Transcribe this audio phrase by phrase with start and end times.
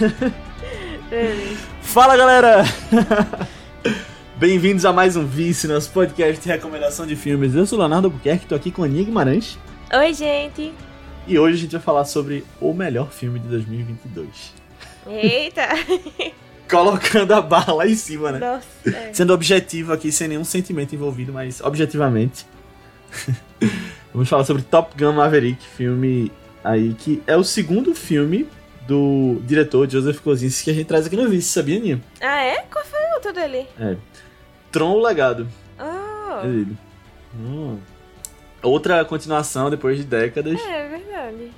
[1.82, 2.64] Fala galera!
[4.36, 7.54] Bem-vindos a mais um Vice, nosso podcast de recomendação de filmes.
[7.54, 9.58] Eu sou o Leonardo Albuquerque, tô aqui com a Aninha Guimarães.
[9.92, 10.72] Oi, gente!
[11.26, 14.54] E hoje a gente vai falar sobre o melhor filme de 2022.
[15.06, 15.68] Eita!
[16.70, 18.38] Colocando a barra lá em cima, né?
[18.38, 19.12] Nossa, é.
[19.12, 22.46] Sendo objetivo aqui, sem nenhum sentimento envolvido, mas objetivamente.
[24.14, 26.32] Vamos falar sobre Top Gun Maverick, filme
[26.64, 28.46] aí que é o segundo filme
[28.90, 32.00] do diretor Joseph Kosinski que a gente traz aqui no Vice, sabia, Aninha?
[32.20, 32.56] Ah, é?
[32.62, 33.68] Qual foi o outro dele?
[33.78, 33.94] É.
[34.72, 35.46] Tron o Legado.
[35.78, 36.76] Oh, É dele.
[37.38, 37.78] Hum.
[38.60, 41.52] Outra continuação depois de décadas, é verdade.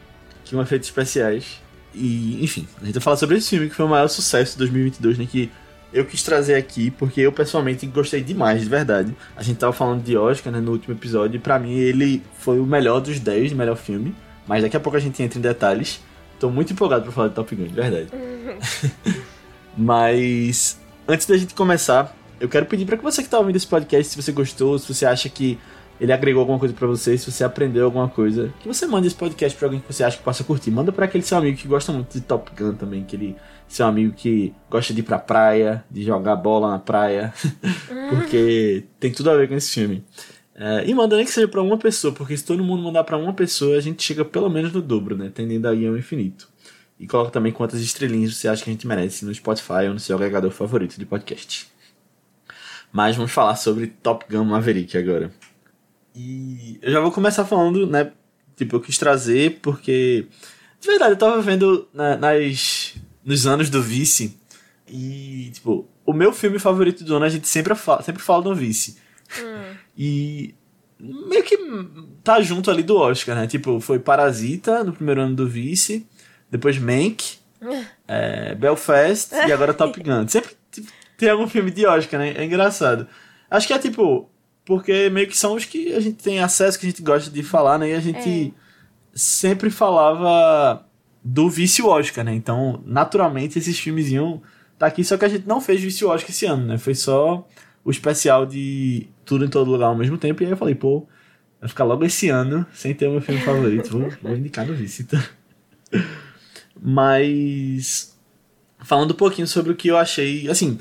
[0.45, 1.63] que com efeitos especiais.
[1.95, 4.59] E, enfim, a gente vai falar sobre esse filme que foi o maior sucesso de
[4.59, 5.27] 2022, né?
[5.31, 5.51] Que
[5.91, 9.17] eu quis trazer aqui porque eu pessoalmente gostei demais, de verdade.
[9.35, 12.61] A gente tava falando de Oscar, né, no último episódio, e pra mim ele foi
[12.61, 14.15] o melhor dos 10 de melhor filme.
[14.47, 16.01] Mas daqui a pouco a gente entra em detalhes.
[16.43, 18.09] Tô muito empolgado pra falar de Top Gun, de verdade.
[19.79, 20.77] Mas
[21.07, 24.13] antes da gente começar, eu quero pedir para que você que tá ouvindo esse podcast,
[24.13, 25.57] se você gostou, se você acha que
[26.01, 29.15] ele agregou alguma coisa para você, se você aprendeu alguma coisa, que você mande esse
[29.15, 30.73] podcast para alguém que você acha que possa curtir.
[30.73, 33.37] Manda para aquele seu amigo que gosta muito de Top Gun também, aquele
[33.69, 37.33] seu amigo que gosta de ir pra praia, de jogar bola na praia,
[38.11, 40.05] porque tem tudo a ver com esse filme.
[40.55, 43.17] É, e manda nem que seja pra uma pessoa, porque se todo mundo mandar pra
[43.17, 45.31] uma pessoa, a gente chega pelo menos no dobro, né?
[45.35, 46.49] Tendendo aí ao infinito.
[47.01, 49.99] E coloca também quantas estrelinhas você acha que a gente merece no Spotify ou no
[50.01, 51.67] seu agregador favorito de podcast.
[52.93, 55.33] Mas vamos falar sobre Top Gun Maverick agora.
[56.15, 58.13] E eu já vou começar falando, né?
[58.55, 60.27] Tipo, eu quis trazer porque.
[60.79, 64.39] De verdade, eu tava vendo na- nas, nos anos do Vice.
[64.87, 68.55] E, tipo, o meu filme favorito do ano a gente sempre fala, sempre fala do
[68.55, 68.99] Vice.
[69.97, 70.55] E
[70.99, 71.59] meio que
[72.23, 73.47] tá junto ali do Oscar, né?
[73.47, 76.07] Tipo, foi Parasita no primeiro ano do Vice,
[76.51, 77.39] depois Mank,
[78.07, 80.29] é, Belfast e agora Top Gun.
[80.29, 82.35] Sempre tipo, tem algum filme de Oscar, né?
[82.37, 83.07] É engraçado.
[83.51, 84.31] Acho que é tipo,
[84.65, 87.43] porque meio que são os que a gente tem acesso, que a gente gosta de
[87.43, 87.91] falar, né?
[87.91, 88.55] E a gente
[89.15, 90.87] sempre falava
[91.23, 92.35] do Vice Oscar, né?
[92.35, 94.43] Então, naturalmente, esses filmes iam
[94.79, 96.79] tá aqui, só que a gente não fez Vice Oscar esse ano, né?
[96.79, 97.47] Foi só
[97.85, 101.07] o especial de Tudo em Todo Lugar ao mesmo tempo, e aí eu falei, pô,
[101.61, 104.75] vai ficar logo esse ano sem ter o meu filme favorito, vou, vou indicar no
[104.75, 105.23] então.
[106.81, 108.19] Mas,
[108.81, 110.79] falando um pouquinho sobre o que eu achei, assim,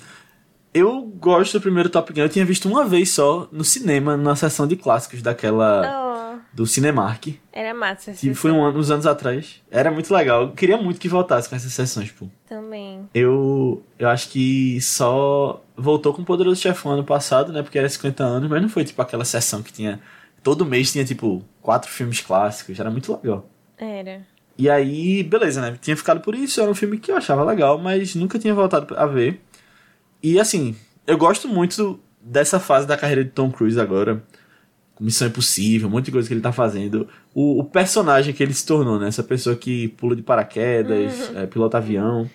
[0.74, 4.36] eu gosto do primeiro Top Gun, eu tinha visto uma vez só no cinema, na
[4.36, 8.90] sessão de clássicos daquela, Oh, do Cinemark, era massa essa que foi um ano, uns
[8.90, 9.62] anos atrás.
[9.70, 12.28] Era muito legal, eu queria muito que voltasse com essas sessões, pô.
[12.48, 13.08] Também.
[13.14, 17.62] Eu, eu acho que só voltou com o Poderoso Chefão ano passado, né?
[17.62, 20.00] Porque era 50 anos, mas não foi tipo aquela sessão que tinha.
[20.44, 23.50] Todo mês tinha tipo quatro filmes clássicos, era muito legal.
[23.78, 24.26] Era.
[24.58, 25.78] E aí, beleza, né?
[25.82, 28.96] Tinha ficado por isso, era um filme que eu achava legal, mas nunca tinha voltado
[28.96, 29.42] a ver.
[30.22, 30.76] E assim,
[31.08, 34.24] eu gosto muito dessa fase da carreira de Tom Cruise agora.
[35.00, 37.08] Missão Impossível, um monte de coisa que ele tá fazendo.
[37.34, 39.08] O, o personagem que ele se tornou, né?
[39.08, 42.30] Essa pessoa que pula de paraquedas, é, pilota avião.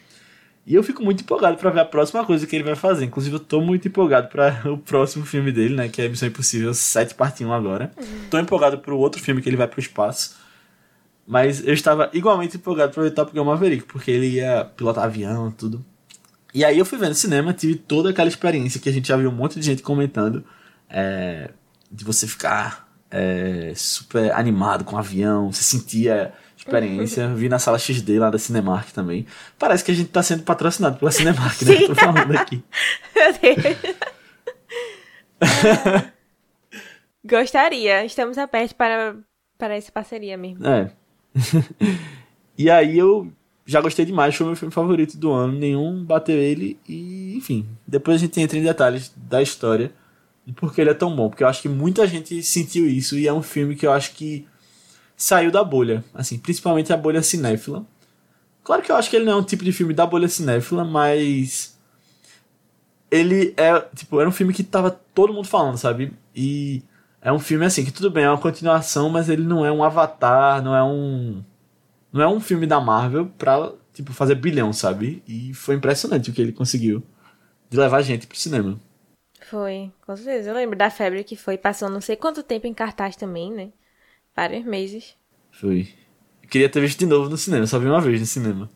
[0.66, 3.04] E eu fico muito empolgado pra ver a próxima coisa que ele vai fazer.
[3.04, 5.88] Inclusive, eu tô muito empolgado pra o próximo filme dele, né?
[5.88, 7.92] Que é Missão Impossível 7 parte 1 agora.
[8.30, 10.36] Tô empolgado pro outro filme que ele vai pro espaço.
[11.26, 15.50] Mas eu estava igualmente empolgado pra ver Top Gun Maverick, porque ele ia pilotar avião
[15.50, 15.84] tudo.
[16.52, 19.16] E aí eu fui ver no cinema, tive toda aquela experiência que a gente já
[19.16, 20.44] viu um monte de gente comentando.
[20.88, 21.50] é,
[21.90, 26.32] de você ficar é, super animado com o avião, você sentia
[26.66, 27.28] experiência.
[27.34, 29.26] Vi na sala XD lá da Cinemark também.
[29.58, 31.86] Parece que a gente tá sendo patrocinado pela Cinemark, né?
[31.86, 32.62] Tô falando aqui.
[33.14, 33.76] Meu Deus.
[37.24, 38.04] Gostaria.
[38.04, 39.16] Estamos abertos para,
[39.58, 40.66] para essa parceria mesmo.
[40.66, 40.90] É.
[42.58, 43.32] e aí eu
[43.66, 47.66] já gostei demais, foi o meu filme favorito do ano, nenhum bateu ele e, enfim,
[47.84, 49.92] depois a gente entra em detalhes da história
[50.46, 53.18] e por que ele é tão bom, porque eu acho que muita gente sentiu isso
[53.18, 54.46] e é um filme que eu acho que
[55.16, 57.84] saiu da bolha, assim, principalmente a bolha cinéfila.
[58.62, 60.84] Claro que eu acho que ele não é um tipo de filme da bolha cinéfila,
[60.84, 61.78] mas
[63.10, 66.12] ele é, tipo, era um filme que tava todo mundo falando, sabe?
[66.34, 66.82] E
[67.20, 69.82] é um filme assim, que tudo bem, é uma continuação, mas ele não é um
[69.82, 71.42] avatar, não é um.
[72.12, 75.22] Não é um filme da Marvel pra, tipo, fazer bilhão, sabe?
[75.26, 77.02] E foi impressionante o que ele conseguiu
[77.68, 78.80] de levar a gente pro cinema.
[79.50, 80.50] Foi, com certeza.
[80.50, 81.58] Eu lembro da febre que foi.
[81.58, 83.70] Passou não sei quanto tempo em cartaz também, né?
[84.36, 85.14] Vários meses.
[85.50, 85.88] Foi.
[86.42, 88.70] Eu queria ter visto de novo no cinema, só vi uma vez no cinema.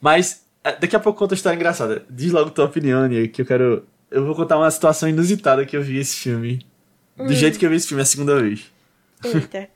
[0.00, 2.04] Mas, é, daqui a pouco conta uma história engraçada.
[2.10, 3.86] Diz logo tua opinião, Nia, que eu quero.
[4.10, 6.66] Eu vou contar uma situação inusitada que eu vi esse filme.
[7.16, 8.70] Do jeito que eu vi esse filme a segunda vez.
[9.24, 9.68] Eita.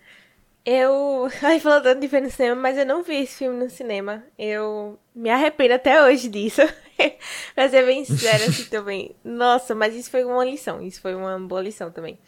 [0.64, 1.28] Eu.
[1.42, 4.24] Ai, falando tanto de ver no cinema, mas eu não vi esse filme no cinema.
[4.36, 6.62] Eu me arrependo até hoje disso.
[7.54, 9.14] pra ser bem sincera assim também.
[9.24, 10.82] Nossa, mas isso foi uma lição.
[10.82, 12.18] Isso foi uma boa lição também.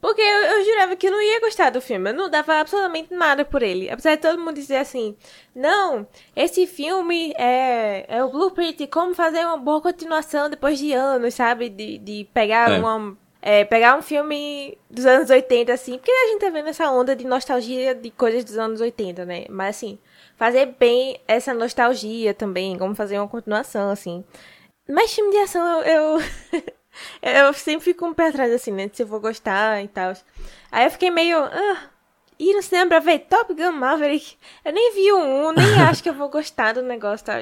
[0.00, 2.10] Porque eu, eu, jurava que eu não ia gostar do filme.
[2.10, 3.90] Eu não dava absolutamente nada por ele.
[3.90, 5.16] Apesar de todo mundo dizer assim:
[5.54, 6.06] não,
[6.36, 11.34] esse filme é, é o blueprint de como fazer uma boa continuação depois de anos,
[11.34, 11.68] sabe?
[11.68, 12.78] De, de pegar é.
[12.78, 13.16] uma.
[13.40, 17.14] É, pegar um filme dos anos 80, assim, porque a gente tá vendo essa onda
[17.14, 19.44] de nostalgia de coisas dos anos 80, né?
[19.48, 19.96] Mas assim,
[20.36, 24.24] fazer bem essa nostalgia também, como fazer uma continuação, assim.
[24.88, 26.20] Mas filme de ação eu.
[26.52, 26.62] Eu
[27.54, 28.90] sempre fico um pé atrás, assim, né?
[28.92, 30.14] Se eu vou gostar e tal.
[30.70, 31.38] Aí eu fiquei meio.
[31.38, 31.82] Ah,
[32.38, 34.36] ir no cinema pra ver Top Gun Maverick.
[34.64, 37.40] Eu nem vi o um, nem acho que eu vou gostar do negócio, tal.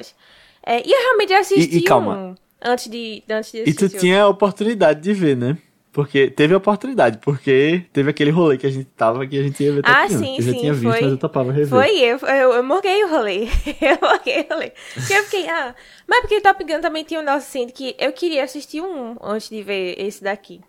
[0.65, 2.15] É, e eu realmente assisti e, e calma.
[2.17, 3.85] um antes de, antes de assistir.
[3.85, 5.57] E tu tinha a oportunidade de ver, né?
[5.91, 9.63] Porque teve a oportunidade, porque teve aquele rolê que a gente tava que a gente
[9.63, 10.51] ia ver Ah, sim, eu sim.
[10.51, 11.69] já tinha visto, foi, mas eu topava rever.
[11.69, 13.47] Foi eu, eu, eu morguei o rolê.
[13.81, 14.71] eu morguei o rolê.
[14.93, 15.73] Porque eu fiquei, ah.
[16.07, 19.49] Mas porque Top Gun também tinha um nosso assim que eu queria assistir um antes
[19.49, 20.61] de ver esse daqui.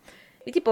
[0.46, 0.70] E tipo,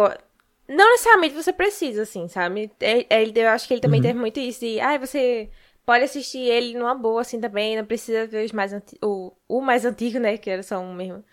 [0.69, 2.70] não necessariamente você precisa, assim, sabe?
[2.81, 4.06] Ele, é, é, eu acho que ele também uhum.
[4.06, 5.49] teve muito isso de, ah, você
[5.84, 8.72] pode assistir ele numa boa, assim, também, não precisa ver os mais
[9.02, 10.37] o, o mais antigo, né?
[10.37, 11.25] Que era só um mesmo.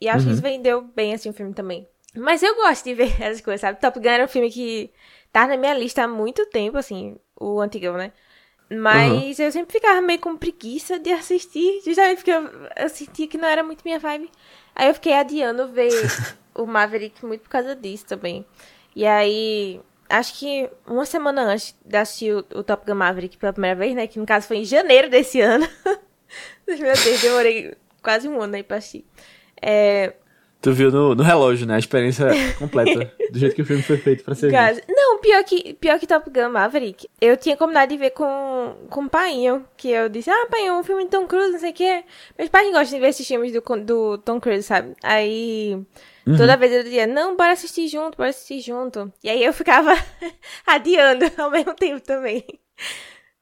[0.00, 0.26] E acho uhum.
[0.26, 1.88] que isso vendeu bem, assim, o filme também.
[2.16, 3.80] Mas eu gosto de ver essas coisas, sabe?
[3.80, 4.90] Top Gun era um filme que
[5.32, 8.12] tá na minha lista há muito tempo, assim, o antigão, né?
[8.70, 9.44] Mas uhum.
[9.44, 13.48] eu sempre ficava meio com preguiça de assistir, justamente porque eu, eu sentia que não
[13.48, 14.30] era muito minha vibe.
[14.74, 15.90] Aí eu fiquei adiando ver
[16.54, 18.46] o Maverick muito por causa disso também.
[18.96, 23.52] E aí, acho que uma semana antes de assistir o, o Top Gun Maverick pela
[23.52, 24.06] primeira vez, né?
[24.06, 25.68] Que no caso foi em janeiro desse ano.
[26.66, 29.04] Meu Deus, demorei quase um ano aí pra assistir.
[29.60, 30.14] É,
[30.62, 31.74] Tu viu no, no relógio, né?
[31.74, 33.12] A experiência completa.
[33.32, 34.84] do jeito que o filme foi feito pra ser visto.
[34.88, 37.08] Não, pior que, pior que Top Gun Maverick.
[37.20, 39.64] Eu tinha combinado de ver com, com o Painho.
[39.76, 42.04] Que eu disse, ah, Painho, um filme de Tom Cruise, não sei o quê.
[42.38, 44.94] Meus pais gostam de ver esses filmes do, do Tom Cruise, sabe?
[45.02, 45.76] Aí...
[46.24, 46.36] Uhum.
[46.36, 49.12] Toda vez eu dizia, não, bora assistir junto, bora assistir junto.
[49.24, 49.92] E aí eu ficava
[50.64, 52.44] adiando ao mesmo tempo também.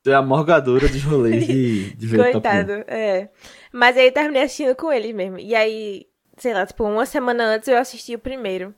[0.07, 3.29] É a morgadora dos rolês de, de ver Coitado, é.
[3.71, 5.39] Mas aí eu terminei assistindo com eles mesmo.
[5.39, 6.07] E aí
[6.41, 8.75] sei lá, tipo, uma semana antes eu assisti o primeiro.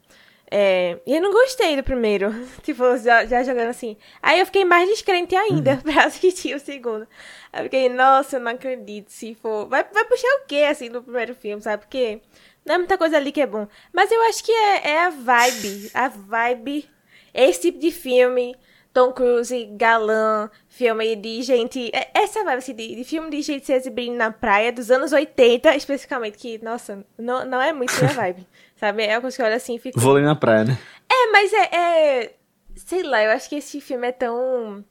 [0.51, 2.31] É, e eu não gostei do primeiro.
[2.63, 3.97] tipo, já, já, jogando assim.
[4.23, 5.81] Aí eu fiquei mais descrente ainda uhum.
[5.81, 7.09] pra assistir o segundo.
[7.51, 9.09] Aí eu fiquei, nossa, eu não acredito.
[9.11, 9.67] Se for.
[9.67, 11.85] Vai, vai puxar o quê, assim, do primeiro filme, sabe?
[11.85, 12.21] Porque
[12.67, 13.67] não é muita coisa ali que é bom.
[13.93, 15.91] Mas eu acho que é, é a vibe.
[15.95, 16.91] A vibe.
[17.33, 18.55] Esse tipo de filme
[18.93, 21.91] Tom Cruise, galã, filme de gente.
[21.95, 25.13] É, essa vibe assim, de, de filme de gente se exibindo na praia dos anos
[25.13, 28.47] 80, especificamente, que, nossa, não, não é muito minha vibe.
[28.77, 29.05] sabe?
[29.05, 29.99] É uma coisa que eu olho assim e fico.
[29.99, 30.79] Vou ali na praia, né?
[31.11, 32.35] É, mas é, é.
[32.77, 34.85] Sei lá, eu acho que esse filme é tão.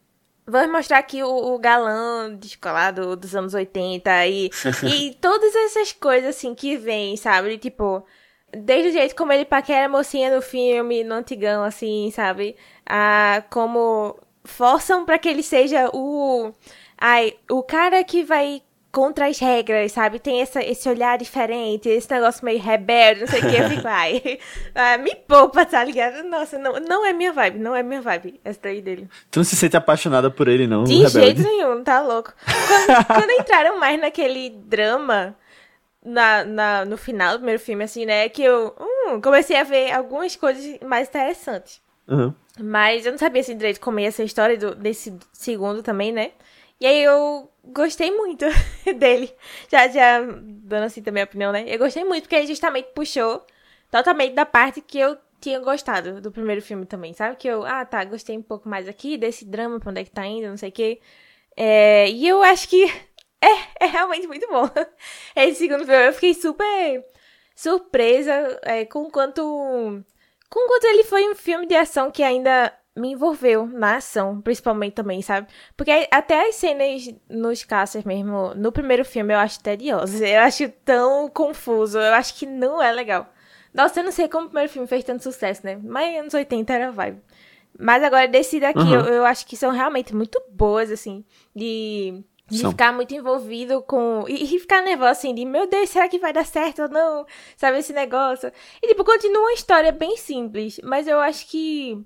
[0.47, 4.49] Vamos mostrar aqui o, o galã descolado dos anos 80 e,
[4.83, 7.57] e todas essas coisas assim que vem, sabe?
[7.59, 8.03] Tipo,
[8.51, 12.55] desde o jeito como ele paquera a mocinha no filme, no antigão, assim, sabe?
[12.93, 16.51] Ah, como forçam para que ele seja o.
[16.97, 20.19] Ai, o cara que vai contra as regras, sabe?
[20.19, 23.55] Tem essa, esse olhar diferente, esse negócio meio rebelde, não sei o que.
[23.55, 24.39] Eu fico, ai,
[24.75, 26.21] ah, me poupa, tá ligado?
[26.23, 29.07] Nossa, não, não é minha vibe, não é minha vibe, essa daí dele.
[29.31, 30.83] Tu não se sente apaixonada por ele, não?
[30.83, 32.33] De jeito nenhum, tá louco.
[32.45, 35.33] Quando, quando entraram mais naquele drama
[36.05, 38.27] na, na, no final do primeiro filme, assim, né?
[38.27, 41.81] Que eu hum, comecei a ver algumas coisas mais interessantes.
[42.07, 42.33] Uhum.
[42.59, 46.11] Mas eu não sabia assim direito como ia ser a história do, desse segundo também,
[46.11, 46.31] né?
[46.79, 48.45] E aí eu gostei muito
[48.97, 49.33] dele.
[49.71, 51.63] Já, já dando assim também a opinião, né?
[51.67, 53.45] Eu gostei muito porque ele justamente puxou
[53.89, 57.35] totalmente da parte que eu tinha gostado do primeiro filme também, sabe?
[57.35, 60.11] Que eu, ah, tá, gostei um pouco mais aqui desse drama, pra onde é que
[60.11, 61.01] tá indo, não sei o quê.
[61.57, 62.85] É, e eu acho que
[63.41, 64.69] é, é realmente muito bom.
[65.35, 67.05] Esse segundo filme eu fiquei super
[67.55, 70.03] surpresa é, com quanto.
[70.51, 75.21] Quanto ele foi um filme de ação que ainda me envolveu na ação, principalmente também,
[75.21, 75.47] sabe?
[75.77, 80.19] Porque até as cenas nos caças mesmo, no primeiro filme, eu acho tediosas.
[80.21, 81.97] Eu acho tão confuso.
[81.97, 83.31] Eu acho que não é legal.
[83.73, 85.79] Nossa, eu não sei como o primeiro filme fez tanto sucesso, né?
[85.81, 87.21] Mas anos 80 era vibe.
[87.79, 88.93] Mas agora, desse daqui, uhum.
[88.93, 91.23] eu, eu acho que são realmente muito boas, assim,
[91.55, 92.71] de de São.
[92.71, 94.25] ficar muito envolvido com.
[94.27, 97.25] E, e, ficar nervoso assim, de meu Deus, será que vai dar certo ou não?
[97.55, 98.51] Sabe esse negócio?
[98.83, 102.05] E tipo, continua uma história bem simples, mas eu acho que.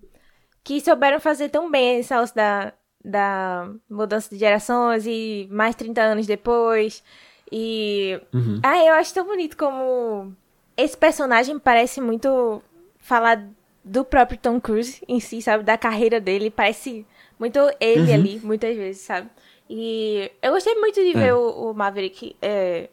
[0.64, 2.74] Que souberam fazer tão bem esse negócio da,
[3.04, 7.04] da mudança de gerações e mais 30 anos depois.
[7.52, 8.20] E.
[8.32, 8.60] Uhum.
[8.64, 10.32] Ah, eu acho tão bonito como.
[10.78, 12.62] Esse personagem parece muito
[13.00, 13.48] falar
[13.84, 15.64] do próprio Tom Cruise em si, sabe?
[15.64, 16.52] Da carreira dele.
[16.52, 17.06] Parece
[17.40, 18.14] muito ele uhum.
[18.14, 19.30] ali, muitas vezes, sabe?
[19.69, 21.19] E eu gostei muito de é.
[21.19, 22.89] ver o, o Maverick é,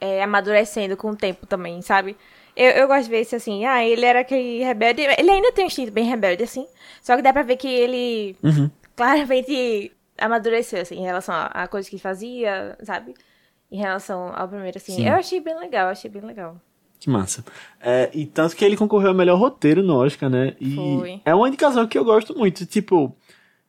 [0.00, 2.16] é, amadurecendo com o tempo também, sabe?
[2.54, 5.02] Eu, eu gosto de ver isso assim, ah, ele era aquele rebelde.
[5.02, 6.66] Ele ainda tem um instinto bem rebelde, assim.
[7.00, 8.70] Só que dá pra ver que ele uhum.
[8.96, 13.14] claramente amadureceu, assim, em relação a, a coisas que fazia, sabe?
[13.70, 14.96] Em relação ao primeiro, assim.
[14.96, 15.08] Sim.
[15.08, 16.60] Eu achei bem legal, achei bem legal.
[16.98, 17.44] Que massa.
[17.80, 20.56] É, e tanto que ele concorreu ao melhor roteiro no Oscar, né?
[20.60, 21.20] E Foi.
[21.24, 22.66] é uma indicação que eu gosto muito.
[22.66, 23.14] Tipo,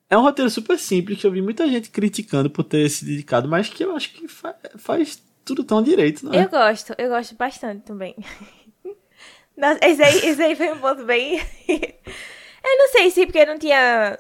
[0.10, 3.48] é um roteiro super simples que eu vi muita gente criticando por ter se dedicado,
[3.48, 6.44] mas que eu acho que fa faz tudo tão direito, né?
[6.44, 8.16] Eu gosto, eu gosto bastante também.
[9.56, 11.38] Nossa, esse, aí, esse aí foi um ponto bem.
[11.68, 14.18] eu não sei se porque não tinha,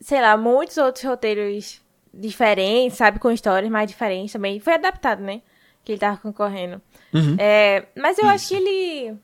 [0.00, 1.80] sei lá, muitos outros roteiros
[2.12, 4.60] diferentes, sabe, com histórias mais diferentes também.
[4.60, 5.42] Foi adaptado, né?
[5.84, 6.82] Que ele tava concorrendo.
[7.14, 7.36] Uhum.
[7.38, 8.34] É, mas eu Isso.
[8.34, 9.16] acho que ele.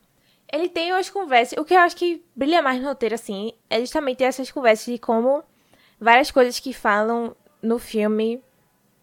[0.53, 1.59] Ele tem umas conversas.
[1.59, 4.99] O que eu acho que brilha mais no roteiro, assim, é justamente essas conversas de
[4.99, 5.43] como
[6.01, 8.43] várias coisas que falam no filme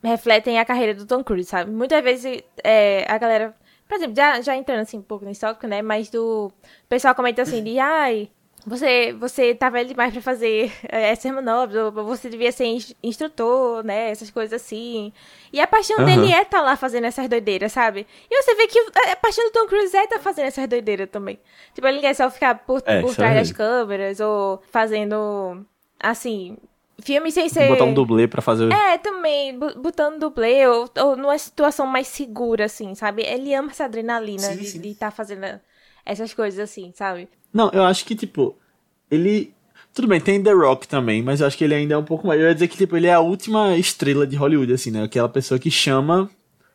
[0.04, 1.72] refletem a carreira do Tom Cruise, sabe?
[1.72, 3.56] Muitas vezes é, a galera
[3.92, 5.82] por exemplo, já, já entrando assim um pouco nesse tópico, né?
[5.82, 6.46] Mas do.
[6.48, 8.30] O pessoal comenta assim de ai.
[8.66, 12.68] Você, você tá velho demais pra fazer é, essas manobras, ou você devia ser
[13.04, 14.10] instrutor, né?
[14.10, 15.12] Essas coisas assim.
[15.52, 16.06] E a paixão uhum.
[16.06, 18.08] dele é tá lá fazendo essas doideiras, sabe?
[18.30, 18.80] E você vê que
[19.10, 21.38] a paixão do Tom Cruise é tá fazendo essas doideiras também.
[21.74, 25.66] Tipo, ele quer só ficar por, é, por trás é das câmeras, ou fazendo,
[26.00, 26.56] assim,
[27.02, 27.68] Filme sem ser.
[27.68, 28.72] Botar um dublê pra fazer.
[28.72, 29.58] É, também.
[29.58, 33.24] Botando dublê ou, ou numa situação mais segura, assim, sabe?
[33.24, 35.60] Ele ama essa adrenalina sim, de estar tá fazendo
[36.06, 37.28] essas coisas assim, sabe?
[37.54, 38.56] Não, eu acho que, tipo,
[39.10, 39.54] ele.
[39.94, 42.26] Tudo bem, tem The Rock também, mas eu acho que ele ainda é um pouco
[42.26, 42.40] mais.
[42.40, 45.04] Eu ia dizer que, tipo, ele é a última estrela de Hollywood, assim, né?
[45.04, 46.30] Aquela pessoa que chama.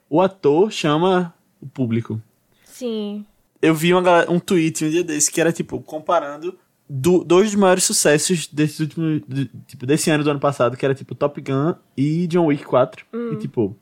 [0.09, 2.21] O ator chama o público.
[2.64, 3.25] Sim.
[3.61, 6.56] Eu vi uma, um tweet um dia desse que era, tipo, comparando
[6.88, 10.85] do, dois dos maiores sucessos desse último, de, tipo, desse ano do ano passado, que
[10.85, 13.05] era tipo Top Gun e John Wick 4.
[13.12, 13.33] Hum.
[13.33, 13.76] E tipo,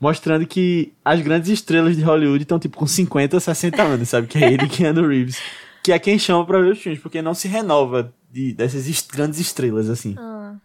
[0.00, 4.26] mostrando que as grandes estrelas de Hollywood estão tipo com 50, 60 anos, sabe?
[4.26, 5.40] Que é ele e Keanu Reeves.
[5.82, 9.10] Que é quem chama pra ver os filmes, porque não se renova de, dessas est
[9.10, 10.14] grandes estrelas, assim.
[10.18, 10.56] Ah.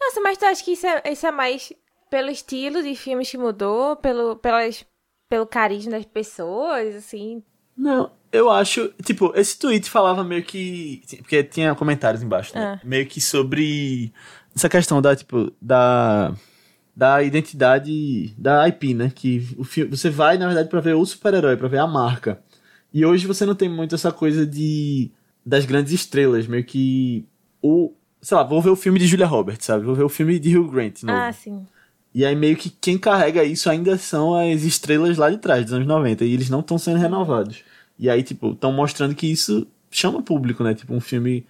[0.00, 1.72] Nossa, mas tu acha que isso é, isso é mais
[2.10, 4.84] pelo estilo de filmes que mudou, pelo, pelas,
[5.28, 7.42] pelo carisma das pessoas, assim?
[7.76, 11.02] Não, eu acho, tipo, esse tweet falava meio que.
[11.18, 12.80] Porque tinha comentários embaixo, né?
[12.82, 12.86] É.
[12.86, 14.12] Meio que sobre
[14.54, 16.34] essa questão da, tipo, da.
[16.94, 19.12] Da identidade da IP, né?
[19.14, 22.42] Que o filme, você vai, na verdade, pra ver o super-herói, pra ver a marca.
[22.92, 25.10] E hoje você não tem muito essa coisa de.
[25.44, 27.26] das grandes estrelas, meio que.
[27.60, 27.92] O.
[28.20, 29.84] Sei lá, vou ver o filme de Julia Roberts, sabe?
[29.84, 31.02] Vou ver o filme de Hugh Grant.
[31.02, 31.18] Novo.
[31.18, 31.66] Ah, sim.
[32.16, 35.74] E aí meio que quem carrega isso ainda são as estrelas lá de trás, dos
[35.74, 36.24] anos 90.
[36.24, 37.62] E eles não estão sendo renovados.
[37.98, 40.72] E aí, tipo, estão mostrando que isso chama público, né?
[40.72, 41.46] Tipo, um filme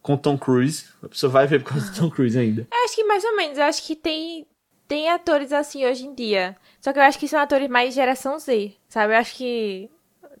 [0.00, 0.86] com Tom Cruise.
[1.02, 2.66] A pessoa vai ver por causa do Tom Cruise ainda.
[2.72, 3.58] Eu acho que mais ou menos.
[3.58, 4.46] Eu acho que tem,
[4.88, 6.56] tem atores assim hoje em dia.
[6.80, 9.12] Só que eu acho que são atores mais geração Z, sabe?
[9.12, 9.90] Eu acho que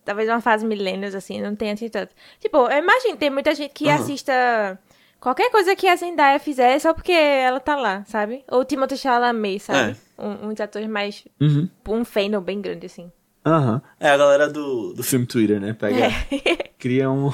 [0.02, 2.14] talvez uma fase milênios, assim, não tenha tanto.
[2.40, 3.90] Tipo, eu imagino, tem muita gente que uhum.
[3.96, 4.78] assista
[5.20, 8.44] qualquer coisa que a Zendaya fizer só porque ela tá lá, sabe?
[8.50, 9.96] Ou Timothée Chalamet, sabe?
[10.18, 10.22] É.
[10.22, 11.24] Um, uns atores mais...
[11.40, 11.68] Uhum.
[11.88, 13.10] Um fandom bem grande, assim.
[13.44, 13.74] Aham.
[13.74, 13.80] Uhum.
[14.00, 15.72] É a galera do, do filme Twitter, né?
[15.72, 16.70] Pega, é.
[16.78, 17.30] cria um,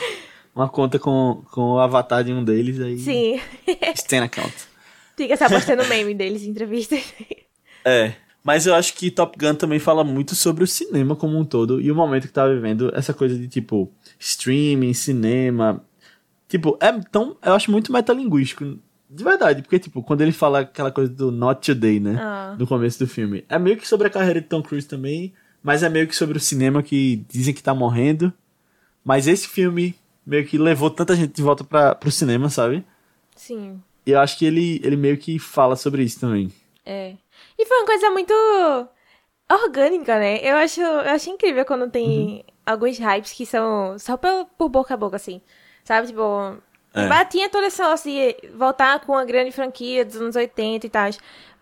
[0.55, 2.99] uma conta com, com o avatar de um deles aí.
[2.99, 3.41] Sim.
[3.95, 4.55] Stan account.
[5.17, 7.03] Fica só postando meme deles em entrevistas.
[7.85, 8.15] É.
[8.43, 11.81] Mas eu acho que Top Gun também fala muito sobre o cinema como um todo
[11.81, 15.83] e o momento que tá vivendo, essa coisa de tipo streaming, cinema.
[16.49, 17.37] Tipo, é tão.
[17.43, 18.79] Eu acho muito metalinguístico.
[19.09, 22.19] De verdade, porque, tipo, quando ele fala aquela coisa do Not Today, né?
[22.21, 22.57] Ah.
[22.59, 23.45] No começo do filme.
[23.49, 25.33] É meio que sobre a carreira de Tom Cruise também
[25.65, 28.31] mas é meio que sobre o cinema que dizem que tá morrendo.
[29.03, 32.85] Mas esse filme meio que levou tanta gente de volta para pro cinema, sabe?
[33.35, 33.83] Sim.
[34.05, 36.53] E eu acho que ele, ele meio que fala sobre isso também.
[36.85, 37.15] É.
[37.59, 38.35] E foi uma coisa muito
[39.51, 40.39] orgânica, né?
[40.43, 42.43] Eu acho, eu acho incrível quando tem uhum.
[42.67, 45.41] alguns hypes que são só por, por boca a boca, assim.
[45.85, 46.09] Sabe?
[46.09, 46.57] Tipo,
[46.95, 47.09] é.
[47.09, 51.11] Batinha toda essa assim, voltar com uma grande franquia dos anos 80 e tal.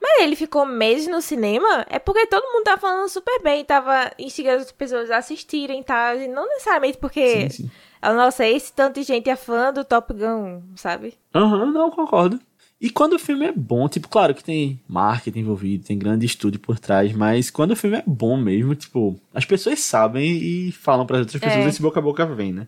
[0.00, 4.10] Mas ele ficou meses no cinema, é porque todo mundo tava falando super bem, tava
[4.18, 6.16] instigando as pessoas a assistirem e tal.
[6.16, 7.70] E não necessariamente porque, sim, sim.
[8.02, 11.14] nossa, esse tanto de gente é fã do Top Gun, sabe?
[11.34, 12.38] Aham, uhum, não, concordo.
[12.80, 16.58] E quando o filme é bom, tipo, claro que tem marketing envolvido, tem grande estúdio
[16.58, 21.06] por trás, mas quando o filme é bom mesmo, tipo, as pessoas sabem e falam
[21.06, 21.68] para outras pessoas, é.
[21.68, 22.66] esse boca a boca vem, né?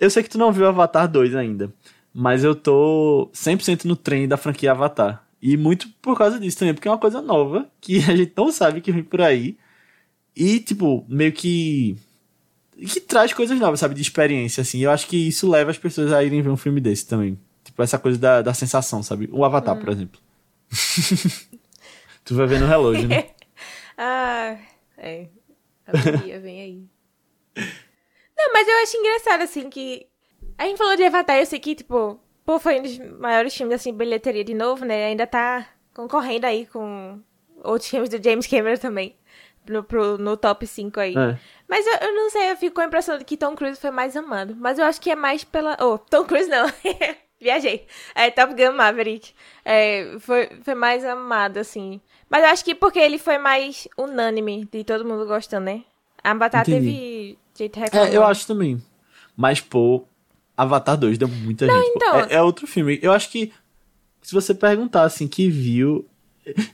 [0.00, 1.70] Eu sei que tu não viu Avatar 2 ainda,
[2.12, 5.22] mas eu tô 100% no trem da franquia Avatar.
[5.42, 8.50] E muito por causa disso também, porque é uma coisa nova que a gente não
[8.50, 9.58] sabe que vem por aí.
[10.34, 11.96] E, tipo, meio que.
[12.76, 13.94] que traz coisas novas, sabe?
[13.94, 14.80] De experiência, assim.
[14.80, 17.38] Eu acho que isso leva as pessoas a irem ver um filme desse também.
[17.62, 19.28] Tipo, essa coisa da, da sensação, sabe?
[19.30, 19.80] O Avatar, hum.
[19.80, 20.20] por exemplo.
[22.24, 23.26] tu vai ver no relógio, né?
[23.98, 24.56] ah,
[24.96, 25.28] é.
[25.86, 25.92] A
[26.38, 27.66] vem aí.
[28.40, 30.06] Não, mas eu acho engraçado, assim, que.
[30.56, 33.74] A gente falou de Avatar, eu sei que, tipo, pô, foi um dos maiores filmes,
[33.74, 35.06] assim, bilheteria de novo, né?
[35.06, 37.20] Ainda tá concorrendo aí com
[37.62, 39.16] outros filmes do James Cameron também.
[39.68, 41.14] No, pro, no top 5 aí.
[41.16, 41.38] É.
[41.68, 43.90] Mas eu, eu, não sei, eu fico com a impressão de que Tom Cruise foi
[43.90, 44.56] mais amado.
[44.56, 45.76] Mas eu acho que é mais pela.
[45.80, 46.66] Oh, Tom Cruise não.
[47.38, 47.86] Viajei.
[48.14, 49.32] É, Top Gun Maverick.
[49.64, 52.00] É, foi, foi mais amado, assim.
[52.28, 55.84] Mas eu acho que porque ele foi mais unânime de todo mundo gostando, né?
[56.22, 56.86] A Batata Entendi.
[56.86, 58.82] teve jeito É, eu acho também.
[59.36, 60.04] Mas, pô,
[60.56, 61.92] Avatar 2 deu muita não, gente.
[61.96, 62.20] Então...
[62.20, 62.98] É, é, outro filme.
[63.02, 63.52] Eu acho que
[64.22, 66.06] se você perguntar, assim, que viu...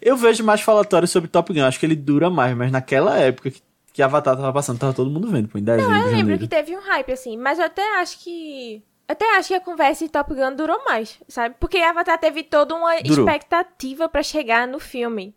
[0.00, 1.64] Eu vejo mais falatório sobre Top Gun.
[1.64, 3.62] Acho que ele dura mais, mas naquela época que,
[3.92, 6.48] que Avatar tava passando, tava todo mundo vendo, pô, em dezembro, Não, eu lembro que
[6.48, 7.36] teve um hype, assim.
[7.36, 8.82] Mas eu até acho que...
[9.08, 11.54] Até acho que a conversa de Top Gun durou mais, sabe?
[11.60, 13.24] Porque Avatar teve toda uma Durou.
[13.24, 15.32] expectativa para chegar no filme.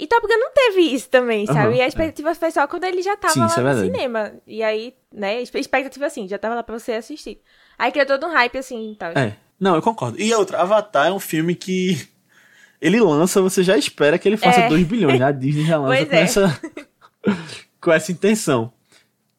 [0.00, 1.68] E Top Gun não teve isso também, sabe?
[1.68, 1.88] Uhum, e a é.
[1.88, 2.34] expectativa é.
[2.34, 4.32] foi só quando ele já tava Sim, lá é no cinema.
[4.46, 7.38] E aí, né, expectativa assim, já tava lá pra você assistir.
[7.78, 9.10] Aí criou todo um hype assim e tal.
[9.10, 9.36] É.
[9.60, 10.18] Não, eu concordo.
[10.18, 12.08] E a outra, Avatar é um filme que
[12.80, 14.84] ele lança, você já espera que ele faça 2 é.
[14.84, 15.26] bilhões, né?
[15.26, 16.22] A Disney já lança com, é.
[16.22, 16.60] essa,
[17.78, 18.72] com essa intenção.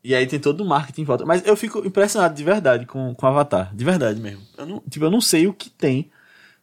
[0.04, 1.26] E aí tem todo o marketing em volta.
[1.26, 3.74] Mas eu fico impressionado de verdade com, com Avatar.
[3.76, 4.42] De verdade mesmo.
[4.58, 6.12] Eu não, tipo, eu não sei o que tem.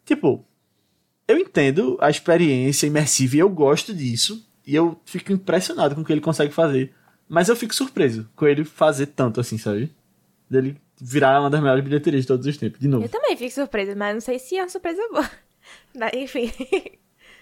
[0.05, 0.45] Tipo,
[1.29, 4.45] eu entendo a experiência imersiva e eu gosto disso.
[4.67, 6.95] E eu fico impressionado com o que ele consegue fazer.
[7.29, 9.95] Mas eu fico surpreso com ele fazer tanto assim, sabe?
[10.49, 13.05] Dele virar uma das melhores bilheterias de todos os tempos, de novo.
[13.05, 15.31] Eu também fico surpresa, mas não sei se é uma surpresa boa.
[16.15, 16.51] Enfim.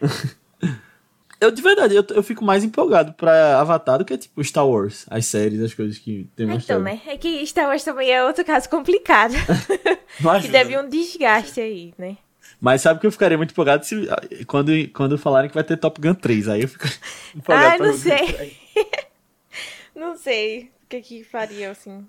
[1.40, 5.06] eu, de verdade, eu, eu fico mais empolgado pra Avatar do que, tipo, Star Wars,
[5.08, 7.00] as séries, as coisas que tem Então, né?
[7.06, 9.34] É que Star Wars também é outro caso complicado.
[10.42, 12.16] que deve um desgaste aí, né?
[12.66, 14.08] Mas sabe que eu ficaria muito empolgado se,
[14.48, 16.48] quando, quando falarem que vai ter Top Gun 3.
[16.48, 16.88] Aí eu fico
[17.32, 17.84] empolgado.
[17.84, 18.56] Ah, não sei.
[19.94, 22.04] não sei o que que faria assim.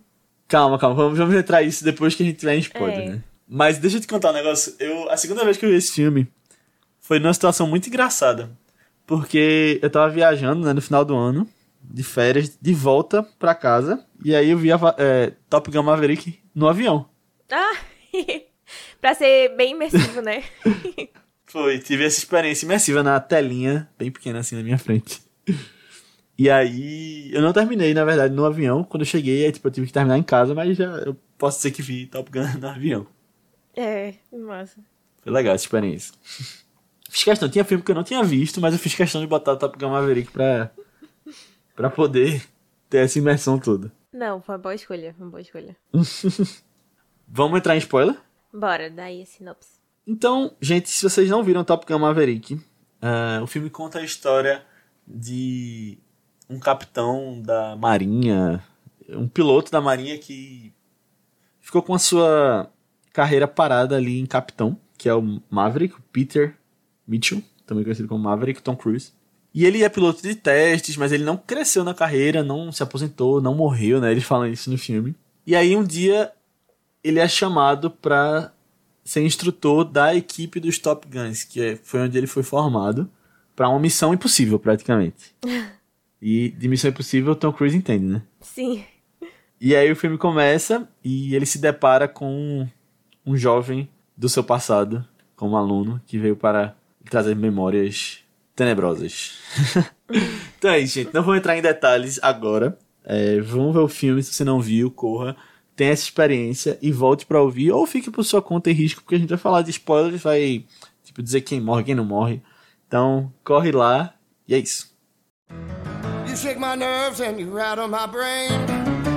[0.47, 0.95] Calma, calma.
[0.95, 3.09] Vamos, vamos entrar isso depois que a gente tiver em spoiler, é.
[3.09, 3.23] né?
[3.47, 4.73] Mas deixa eu te contar um negócio.
[4.79, 6.27] Eu, a segunda vez que eu vi esse filme
[6.99, 8.49] foi numa situação muito engraçada.
[9.05, 11.47] Porque eu tava viajando né, no final do ano,
[11.83, 14.03] de férias, de volta pra casa.
[14.25, 17.07] E aí eu vi a, é, Top Gun Maverick no avião.
[17.51, 17.77] Ah!
[19.01, 20.43] pra ser bem imersivo, né?
[21.45, 25.21] Foi, tive essa experiência imersiva na telinha, bem pequena assim na minha frente.
[26.37, 28.83] E aí, eu não terminei, na verdade, no avião.
[28.83, 31.57] Quando eu cheguei, aí, tipo, eu tive que terminar em casa, mas já eu posso
[31.57, 33.07] dizer que vi Top Gun no avião.
[33.75, 34.79] É, massa.
[35.23, 36.13] Foi legal essa experiência.
[37.09, 39.55] Fiz questão, tinha filme que eu não tinha visto, mas eu fiz questão de botar
[39.55, 40.69] Top Gun Maverick pra,
[41.75, 42.43] pra poder
[42.89, 43.91] ter essa imersão toda.
[44.11, 45.75] Não, foi uma boa escolha, uma boa escolha.
[47.27, 48.15] Vamos entrar em spoiler?
[48.53, 49.77] Bora, daí a sinopse.
[50.05, 54.63] Então, gente, se vocês não viram Top Gun Maverick, uh, o filme conta a história
[55.05, 55.97] de
[56.49, 58.63] um capitão da marinha,
[59.09, 60.73] um piloto da marinha que
[61.59, 62.71] ficou com a sua
[63.11, 66.55] carreira parada ali em capitão, que é o Maverick, o Peter
[67.05, 69.11] Mitchell, também conhecido como Maverick, Tom Cruise.
[69.53, 73.41] E ele é piloto de testes, mas ele não cresceu na carreira, não se aposentou,
[73.41, 74.11] não morreu, né?
[74.11, 75.15] Eles falam isso no filme.
[75.45, 76.31] E aí um dia
[77.03, 78.53] ele é chamado para
[79.03, 83.09] ser instrutor da equipe dos Top Guns, que é, foi onde ele foi formado,
[83.55, 85.33] para uma missão impossível, praticamente.
[86.21, 88.21] e de missão impossível, Tom Cruise entende, né?
[88.41, 88.83] Sim.
[89.59, 92.67] E aí o filme começa e ele se depara com
[93.25, 95.05] um jovem do seu passado,
[95.35, 96.75] como aluno, que veio para
[97.09, 98.19] trazer memórias
[98.55, 99.39] tenebrosas.
[100.57, 101.13] então é isso, gente.
[101.13, 102.77] Não vou entrar em detalhes agora.
[103.03, 105.35] É, vamos ver o filme, se você não viu, corra
[105.77, 109.15] tenha essa experiência e volte para ouvir, ou fique por sua conta e risco, porque
[109.15, 110.65] a gente vai falar de spoilers, vai
[111.03, 112.41] tipo, dizer quem morre, quem não morre.
[112.87, 114.15] Então, corre lá
[114.47, 114.91] e é isso.
[116.27, 118.49] You shake my nerves and you rattle my brain.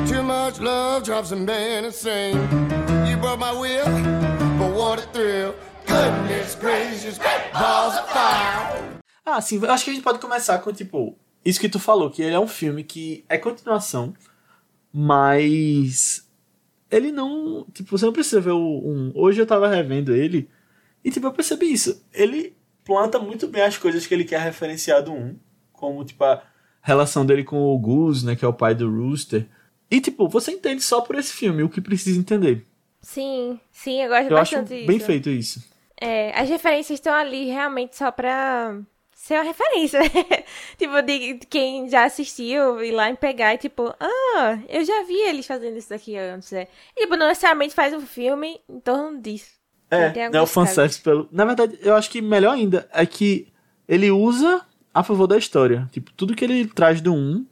[0.07, 2.37] Too much love them men insane.
[3.09, 3.87] You broke my will,
[4.59, 5.55] but what a thrill.
[5.87, 7.19] Goodness gracious,
[7.55, 9.01] balls of fire.
[9.25, 12.21] Ah, sim, acho que a gente pode começar com, tipo, isso que tu falou, que
[12.21, 14.13] ele é um filme que é continuação,
[14.93, 16.29] mas
[16.91, 17.67] ele não.
[17.73, 19.13] Tipo, você não precisa ver o um.
[19.15, 20.49] Hoje eu tava revendo ele.
[21.05, 22.05] E, tipo, eu percebi isso.
[22.13, 25.37] Ele planta muito bem as coisas que ele quer referenciar do 1.
[25.73, 26.43] Como, tipo, a
[26.83, 28.37] relação dele com o Goose, né?
[28.37, 29.47] Que é o pai do Rooster.
[29.91, 32.67] E, tipo, você entende só por esse filme o que precisa entender.
[33.01, 35.65] Sim, sim, eu gosto eu bastante acho bem feito isso.
[36.01, 38.79] É, as referências estão ali realmente só pra
[39.31, 40.09] ser uma referência, né?
[40.77, 45.15] tipo, de quem já assistiu, ir lá e pegar e tipo, ah, eu já vi
[45.21, 46.67] eles fazendo isso daqui antes, né?
[46.97, 49.53] E, tipo, não necessariamente faz um filme em torno disso.
[49.89, 51.29] É, é o fanservice pelo...
[51.31, 53.49] Na verdade, eu acho que melhor ainda é que
[53.89, 55.89] ele usa a favor da história.
[55.93, 57.47] Tipo, tudo que ele traz do 1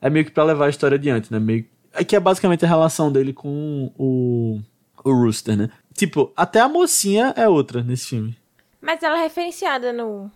[0.00, 1.38] é meio que pra levar a história adiante, né?
[1.38, 1.64] Meio...
[1.92, 4.60] É que é basicamente a relação dele com o,
[5.04, 5.70] o Rooster, né?
[5.94, 8.36] Tipo, até a mocinha é outra nesse filme.
[8.80, 10.30] Mas ela é referenciada no.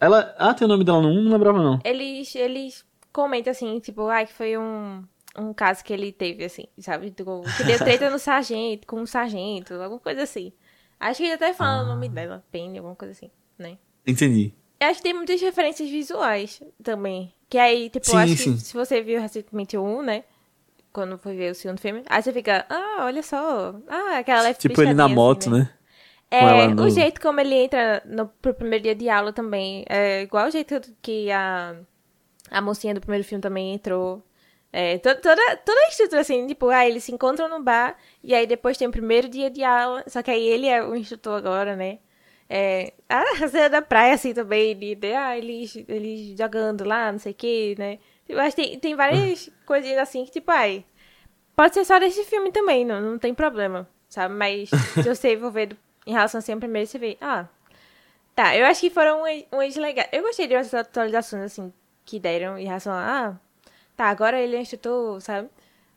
[0.00, 0.34] Ela.
[0.38, 1.22] Ah, tem o nome dela no 1?
[1.22, 1.80] Não lembrava, não.
[1.84, 5.02] Eles, eles comentam assim, tipo, ah, que foi um,
[5.38, 7.10] um caso que ele teve, assim, sabe?
[7.10, 10.52] Tipo, que deu treta no sargento, com o sargento, alguma coisa assim.
[10.98, 11.84] Acho que ele até fala ah.
[11.84, 13.78] o nome dela, Penny, alguma coisa assim, né?
[14.06, 14.54] Entendi.
[14.80, 17.32] Acho que tem muitas referências visuais também.
[17.48, 18.54] Que aí, tipo, sim, acho sim.
[18.54, 20.24] que se você viu recentemente o 1, né?
[20.92, 23.74] Quando foi ver o segundo filme, aí você fica, ah, olha só.
[23.86, 25.58] Ah, aquela Tipo ele na assim, moto, né?
[25.58, 25.70] né?
[26.30, 26.84] É, no...
[26.84, 29.84] o jeito como ele entra no, pro primeiro dia de aula também.
[29.88, 31.76] É igual o jeito que a,
[32.50, 34.22] a mocinha do primeiro filme também entrou.
[34.72, 38.34] É, toda, toda, toda a estrutura, assim, tipo, ah, eles se encontram no bar, e
[38.34, 41.34] aí depois tem o primeiro dia de aula, só que aí ele é o instrutor
[41.38, 41.98] agora, né?
[42.48, 47.18] É, a cena da praia, assim, também, de, de ah, eles, eles jogando lá, não
[47.18, 47.98] sei o que, né?
[48.28, 50.84] Eu acho que tem, tem várias coisinhas assim que, tipo, ai,
[51.54, 54.34] pode ser só desse filme também, não, não tem problema, sabe?
[54.34, 55.76] Mas se você envolver do,
[56.06, 57.46] em relação assim ao primeiro, você vê, ah,
[58.34, 60.08] tá, eu acho que foram umas legais.
[60.12, 61.72] Eu gostei de umas atualizações, assim,
[62.04, 63.34] que deram em relação a, ah,
[63.96, 65.48] tá, agora ele é instrutor, sabe?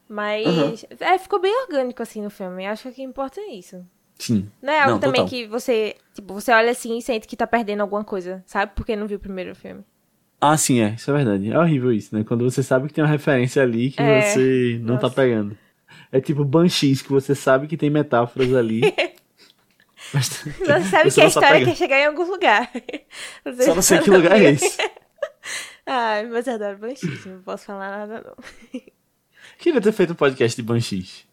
[0.08, 0.98] Mas uhum.
[1.00, 2.65] é, ficou bem orgânico, assim, no filme.
[2.65, 3.86] Eu acho que o que importa é isso.
[4.17, 4.50] Sim.
[4.62, 5.30] Não é algo não, também total.
[5.30, 8.74] que você, tipo, você olha assim e sente que tá perdendo alguma coisa, sabe?
[8.76, 9.84] Porque não viu o primeiro filme.
[10.41, 10.91] Ah, sim, é.
[10.91, 11.52] Isso é verdade.
[11.52, 12.24] É horrível isso, né?
[12.24, 14.22] Quando você sabe que tem uma referência ali que é.
[14.22, 15.15] você não tá Nossa.
[15.15, 15.58] tá pegando.
[16.12, 18.82] É tipo Banshees, que você sabe que tem metáforas ali.
[20.13, 22.72] mas você sabe você que a história quer chegar em algum lugar.
[23.45, 24.78] Você Só não sei que lugar é esse.
[25.86, 28.82] Ai, mas eu adoro Banshees, não posso falar nada não.
[29.58, 31.28] Queria ter feito um podcast de Banshees.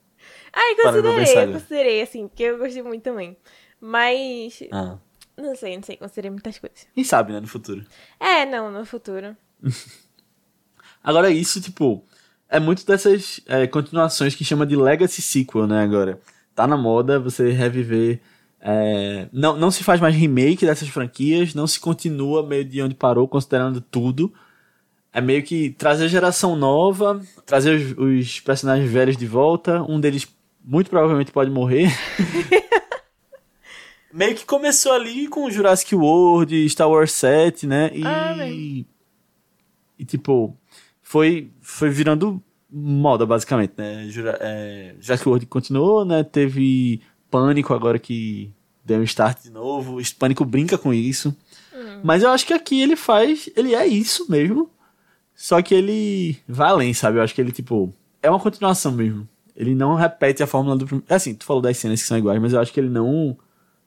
[0.52, 3.36] Ai, considerei, considerei, assim, porque eu gostei muito também.
[3.80, 4.62] Mas.
[4.72, 4.98] Ah.
[5.36, 6.88] Não sei, não sei, considerei muitas coisas.
[6.94, 7.84] Quem sabe, né, no futuro.
[8.18, 9.36] É, não, no futuro.
[11.04, 12.02] agora, isso, tipo,
[12.48, 16.18] é muito dessas é, continuações que chama de Legacy Sequel, né, agora.
[16.54, 18.20] Tá na moda você reviver.
[18.60, 22.94] É, não, não se faz mais remake dessas franquias, não se continua meio de onde
[22.94, 24.32] parou, considerando tudo.
[25.12, 29.82] É meio que trazer geração nova, trazer os, os personagens velhos de volta.
[29.82, 30.26] Um deles
[30.64, 31.90] muito provavelmente pode morrer.
[34.12, 37.90] meio que começou ali com Jurassic World, Star Wars 7, né?
[37.94, 38.34] E, ah,
[39.98, 40.56] e tipo,
[41.02, 44.06] foi, foi virando moda, basicamente, né?
[44.08, 46.24] Jura, é, Jurassic World continuou, né?
[46.24, 48.50] Teve Pânico agora que
[48.84, 49.98] deu um start de novo.
[50.18, 51.36] Pânico brinca com isso.
[51.74, 52.00] Hum.
[52.02, 53.48] Mas eu acho que aqui ele faz.
[53.56, 54.70] Ele é isso mesmo.
[55.34, 57.18] Só que ele vai além, sabe?
[57.18, 57.92] Eu acho que ele, tipo.
[58.22, 59.28] É uma continuação mesmo.
[59.54, 61.14] Ele não repete a fórmula do primeiro.
[61.14, 63.36] Assim, tu falou das cenas que são iguais, mas eu acho que ele não.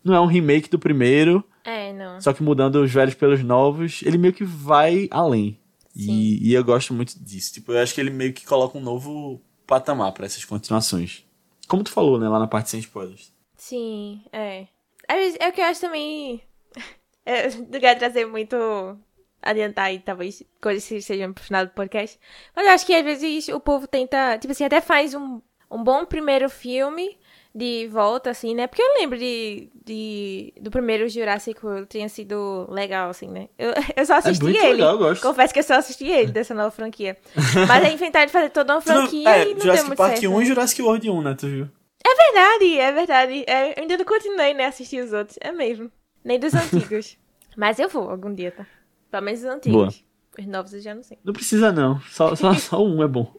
[0.04, 1.44] Não é um remake do primeiro.
[1.64, 2.22] É, não.
[2.22, 5.60] Só que mudando os velhos pelos novos, ele meio que vai além.
[5.96, 7.54] E, e, eu gosto muito disso.
[7.54, 11.26] Tipo, eu acho que ele meio que coloca um novo patamar para essas continuações.
[11.70, 13.32] Como tu falou, né, lá na parte sem spoilers.
[13.56, 14.68] Sim, é.
[15.08, 16.42] É, é o que eu acho também.
[17.26, 18.56] É, não quero trazer muito.
[19.40, 22.20] Adiantar aí, talvez, coisas que sejam pro final do podcast.
[22.56, 24.40] Mas eu acho que às vezes o povo tenta.
[24.40, 25.40] Tipo assim, até faz um
[25.72, 27.18] um bom primeiro filme
[27.54, 28.68] de volta, assim, né?
[28.68, 33.50] Porque eu lembro de, de do primeiro Jurassic World tinha sido legal, assim, né?
[33.58, 34.74] Eu, eu só assisti é ele.
[34.74, 35.22] Legal, eu gosto.
[35.22, 37.18] Confesso que eu só assisti ele dessa nova franquia.
[37.68, 40.18] Mas aí inventaram de fazer toda uma franquia é, e não Jurassic deu muito Park
[40.18, 40.34] certo.
[40.34, 40.44] 1 né?
[40.44, 41.36] e Jurassic World 1, né?
[41.36, 41.70] Tu viu?
[42.06, 43.44] É verdade, é verdade.
[43.48, 45.38] É, eu ainda não continuei, né, assistir os outros.
[45.42, 45.92] É mesmo.
[46.24, 47.18] Nem dos antigos.
[47.58, 48.66] Mas eu vou algum dia, tá?
[49.12, 49.76] Pelo menos os antigos.
[49.76, 49.94] Boa.
[50.38, 51.18] Os novos eu já não sei.
[51.24, 52.00] Não precisa, não.
[52.02, 53.34] Só, só, só um é bom.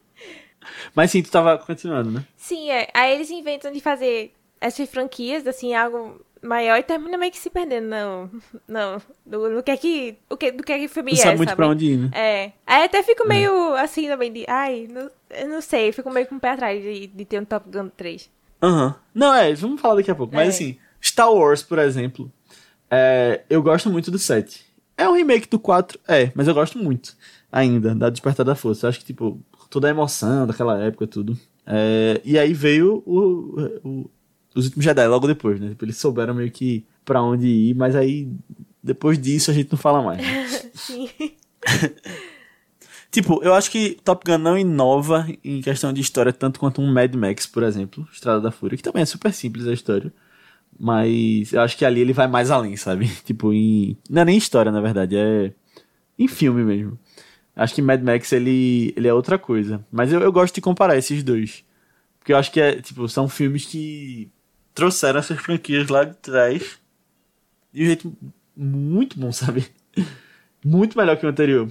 [0.94, 2.24] Mas sim, tu tava continuando, né?
[2.36, 2.88] Sim, é.
[2.94, 7.50] Aí eles inventam de fazer essas franquias, assim, algo maior e termina meio que se
[7.50, 8.30] perdendo, não.
[8.66, 9.02] Não.
[9.24, 10.18] Do, do que é que.
[10.28, 11.56] O que, do que é que filme não é, sabe muito sabe?
[11.56, 12.10] pra onde ir, né?
[12.12, 12.52] É.
[12.66, 13.28] Aí até fico é.
[13.28, 13.80] meio é.
[13.80, 14.44] assim também de.
[14.48, 17.44] Ai, não, eu não sei, fico meio com o pé atrás de, de ter um
[17.44, 18.30] Top Gun 3.
[18.62, 18.86] Aham.
[18.86, 18.94] Uhum.
[19.14, 20.34] Não, é, vamos falar daqui a pouco.
[20.34, 20.48] Mas é.
[20.50, 22.30] assim, Star Wars, por exemplo.
[22.90, 24.64] É, eu gosto muito do 7.
[24.96, 27.16] É um remake do 4, é, mas eu gosto muito
[27.50, 28.86] ainda da Despertar da Força.
[28.86, 31.38] Eu acho que, tipo, toda a emoção daquela época, tudo.
[31.64, 34.10] É, e aí veio o, o,
[34.54, 35.70] os últimos Jedi logo depois, né?
[35.70, 38.28] Tipo, eles souberam meio que pra onde ir, mas aí
[38.82, 40.20] depois disso a gente não fala mais.
[40.20, 40.46] Né?
[40.74, 41.08] Sim.
[43.10, 46.92] tipo, eu acho que Top Gun não inova em questão de história tanto quanto um
[46.92, 50.12] Mad Max, por exemplo, Estrada da Fúria, que também é super simples a história.
[50.78, 53.06] Mas eu acho que ali ele vai mais além, sabe?
[53.24, 53.96] Tipo, em.
[54.08, 55.52] Não é nem história, na verdade, é.
[56.18, 56.98] Em filme mesmo.
[57.60, 59.84] Acho que Mad Max ele, ele é outra coisa.
[59.92, 61.62] Mas eu, eu gosto de comparar esses dois.
[62.18, 64.30] Porque eu acho que é, tipo, são filmes que
[64.74, 66.80] trouxeram essas franquias lá de trás
[67.70, 68.16] de um jeito
[68.56, 69.66] muito bom, sabe?
[70.64, 71.70] Muito melhor que o anterior.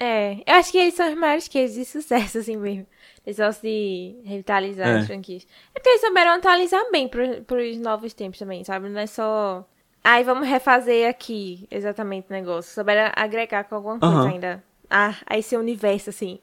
[0.00, 2.86] É, eu acho que eles são os maiores cases de sucesso, assim mesmo.
[3.24, 4.98] Eles gostam de revitalizar É.
[4.98, 5.46] as franquias.
[5.74, 8.88] É porque eles souberam atualizar bem pro, pros novos tempos também, sabe?
[8.88, 9.66] Não é só.
[10.02, 12.74] Ai, vamos refazer aqui exatamente o negócio.
[12.74, 14.28] Souberam agregar com alguma coisa Aham.
[14.28, 16.38] ainda a, a esse universo, assim,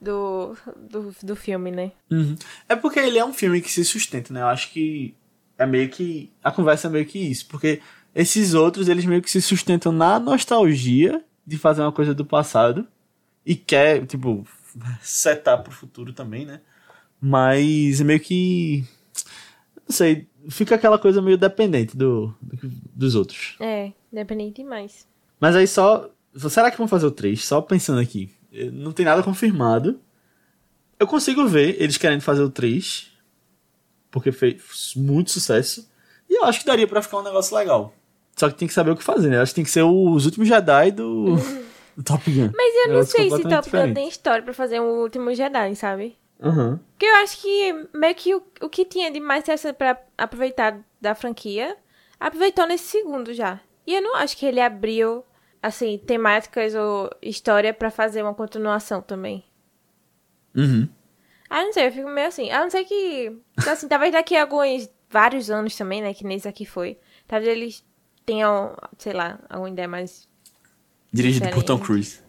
[0.00, 1.92] do, do, do filme, né?
[2.10, 2.34] Uhum.
[2.68, 4.40] É porque ele é um filme que se sustenta, né?
[4.42, 5.14] Eu acho que
[5.56, 6.30] é meio que.
[6.42, 7.46] A conversa é meio que isso.
[7.46, 7.80] Porque
[8.14, 12.86] esses outros, eles meio que se sustentam na nostalgia de fazer uma coisa do passado.
[13.44, 14.46] E quer, tipo,
[15.00, 16.60] setar pro futuro também, né?
[17.20, 18.84] Mas é meio que.
[19.88, 20.26] Não sei.
[20.50, 23.56] Fica aquela coisa meio dependente do, do- dos outros.
[23.60, 25.06] É, dependente demais.
[25.40, 26.10] Mas aí só.
[26.34, 27.44] Será que vão fazer o 3?
[27.44, 28.30] Só pensando aqui.
[28.72, 30.00] Não tem nada confirmado.
[30.98, 33.10] Eu consigo ver eles querendo fazer o 3.
[34.10, 35.90] Porque fez muito sucesso.
[36.28, 37.94] E eu acho que daria pra ficar um negócio legal.
[38.36, 39.36] Só que tem que saber o que fazer, né?
[39.36, 41.36] Eu acho que tem que ser os últimos Jedi do,
[41.96, 42.50] do Top Gun.
[42.54, 46.16] Mas eu não sei se Top Gun tem história pra fazer um último Jedi, sabe?
[46.42, 46.80] Aham.
[46.90, 50.78] Porque eu acho que meio que o, o que tinha de mais interessante pra aproveitar
[51.00, 51.76] da franquia,
[52.18, 53.60] aproveitou nesse segundo já.
[53.86, 55.24] E eu não acho que ele abriu,
[55.62, 59.44] assim, temáticas ou história pra fazer uma continuação também.
[60.56, 60.88] Uhum.
[61.48, 62.50] Ah, não sei, eu fico meio assim.
[62.50, 63.32] A não ser que,
[63.66, 66.98] assim, talvez daqui a alguns, vários anos também, né, que nesse aqui foi.
[67.28, 67.84] Talvez eles
[68.26, 70.28] tenham, sei lá, alguma ideia mais
[71.12, 71.86] Dirigido por Tom Diferente.
[71.86, 72.22] Cruise.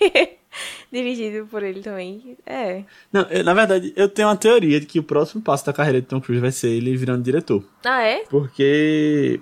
[0.92, 2.36] dirigido por ele também.
[2.46, 2.84] É.
[3.12, 6.00] Não, eu- na verdade, eu tenho uma teoria de que o próximo passo da carreira
[6.00, 7.64] de Tom Cruise vai ser ele virando diretor.
[7.84, 8.24] Ah, é?
[8.26, 9.40] Porque.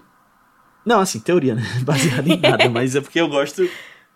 [0.84, 1.62] Não, assim, teoria, né?
[1.84, 3.68] Baseada em nada, mas é porque eu gosto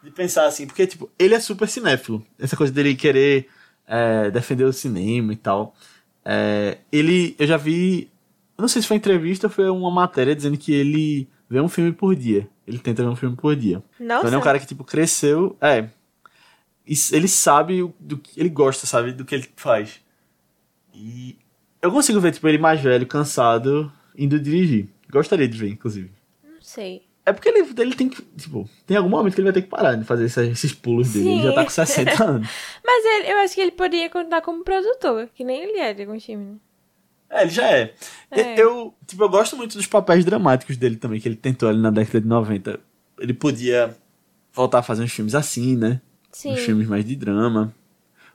[0.03, 2.25] de pensar assim, porque, tipo, ele é super cinéfilo.
[2.39, 3.49] Essa coisa dele querer
[3.87, 5.75] é, defender o cinema e tal.
[6.25, 7.37] É, ele.
[7.39, 8.11] Eu já vi.
[8.59, 11.69] eu Não sei se foi entrevista ou foi uma matéria dizendo que ele vê um
[11.69, 12.49] filme por dia.
[12.67, 13.83] Ele tenta ver um filme por dia.
[13.99, 14.21] Nossa.
[14.21, 15.57] Então ele é um cara que, tipo, cresceu.
[15.61, 15.89] É.
[17.13, 18.39] Ele sabe do que.
[18.39, 19.13] Ele gosta, sabe?
[19.13, 20.01] Do que ele faz.
[20.93, 21.37] E.
[21.81, 24.89] Eu consigo ver, tipo, ele mais velho, cansado, indo dirigir.
[25.09, 26.11] Gostaria de ver, inclusive.
[26.77, 27.03] Sei.
[27.25, 28.23] É porque ele, ele tem que.
[28.23, 31.13] Tipo, tem algum momento que ele vai ter que parar de fazer esses, esses pulos
[31.13, 31.31] dele.
[31.31, 32.49] Ele já tá com 60 anos.
[32.85, 36.03] Mas ele, eu acho que ele poderia continuar como produtor, que nem ele é de
[36.03, 36.57] alguns filmes, né?
[37.31, 37.95] É, ele já é.
[38.31, 38.61] É.
[38.61, 41.91] Eu, tipo, eu gosto muito dos papéis dramáticos dele também, que ele tentou ali na
[41.91, 42.79] década de 90.
[43.19, 43.97] Ele podia
[44.53, 46.01] voltar a fazer uns filmes assim, né?
[46.31, 46.53] Sim.
[46.53, 47.75] Uns filmes mais de drama.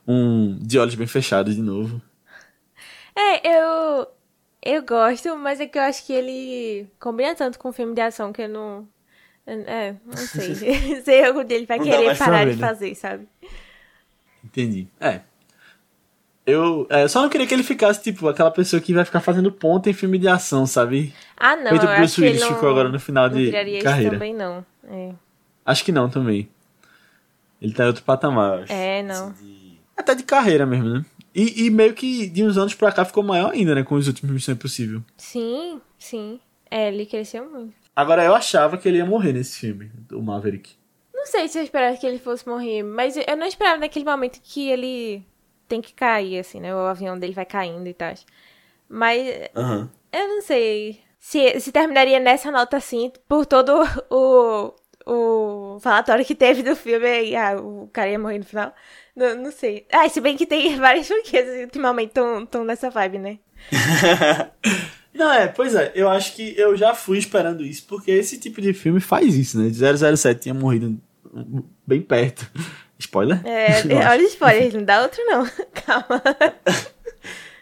[0.06, 2.02] Um De Olhos Bem Fechados de novo.
[3.16, 4.06] É, eu.
[4.64, 8.32] Eu gosto, mas é que eu acho que ele combina tanto com filme de ação
[8.32, 8.88] que eu não.
[9.44, 10.54] É, não sei.
[11.02, 12.56] sei algum dia ele vai Não querer parar de né?
[12.56, 13.26] fazer, sabe?
[14.44, 14.86] Entendi.
[15.00, 15.20] É.
[16.44, 19.50] Eu é, só não queria que ele ficasse, tipo, aquela pessoa que vai ficar fazendo
[19.50, 21.14] ponta em filme de ação, sabe?
[21.36, 21.70] Ah, não.
[21.70, 23.44] Feito eu o Bruce acho que ele Willis não, ficou agora no final não de
[23.46, 24.10] viraria isso carreira.
[24.12, 24.66] também, não.
[24.88, 25.12] É.
[25.64, 26.48] Acho que não também.
[27.60, 28.72] Ele tá em outro patamar, eu acho.
[28.72, 29.32] É, não.
[29.96, 31.04] Até de carreira mesmo, né?
[31.34, 33.82] E, e meio que de uns anos pra cá ficou maior ainda, né?
[33.82, 35.02] Com os últimos Missão Impossível.
[35.16, 36.40] Sim, sim.
[36.70, 37.74] É, ele cresceu muito.
[37.94, 40.74] Agora, eu achava que ele ia morrer nesse filme, o Maverick.
[41.14, 44.40] Não sei se eu esperava que ele fosse morrer, mas eu não esperava naquele momento
[44.42, 45.24] que ele
[45.68, 46.74] tem que cair, assim, né?
[46.74, 48.12] O avião dele vai caindo e tal.
[48.88, 49.90] Mas Aham.
[50.12, 53.72] eu não sei se, se terminaria nessa nota assim, por todo
[54.10, 54.74] o,
[55.06, 58.74] o falatório que teve do filme e ah, o cara ia morrer no final.
[59.14, 59.86] Não, não sei.
[59.92, 63.38] Ah, se bem que tem várias franquias que ultimamente estão nessa vibe, né?
[65.14, 68.62] Não, é, pois é, eu acho que eu já fui esperando isso, porque esse tipo
[68.62, 69.70] de filme faz isso, né?
[69.70, 70.98] 007 tinha morrido
[71.86, 72.50] bem perto.
[72.98, 73.40] Spoiler?
[73.46, 73.88] É, acho.
[73.88, 75.44] olha o spoiler, não dá outro não.
[75.74, 76.22] Calma.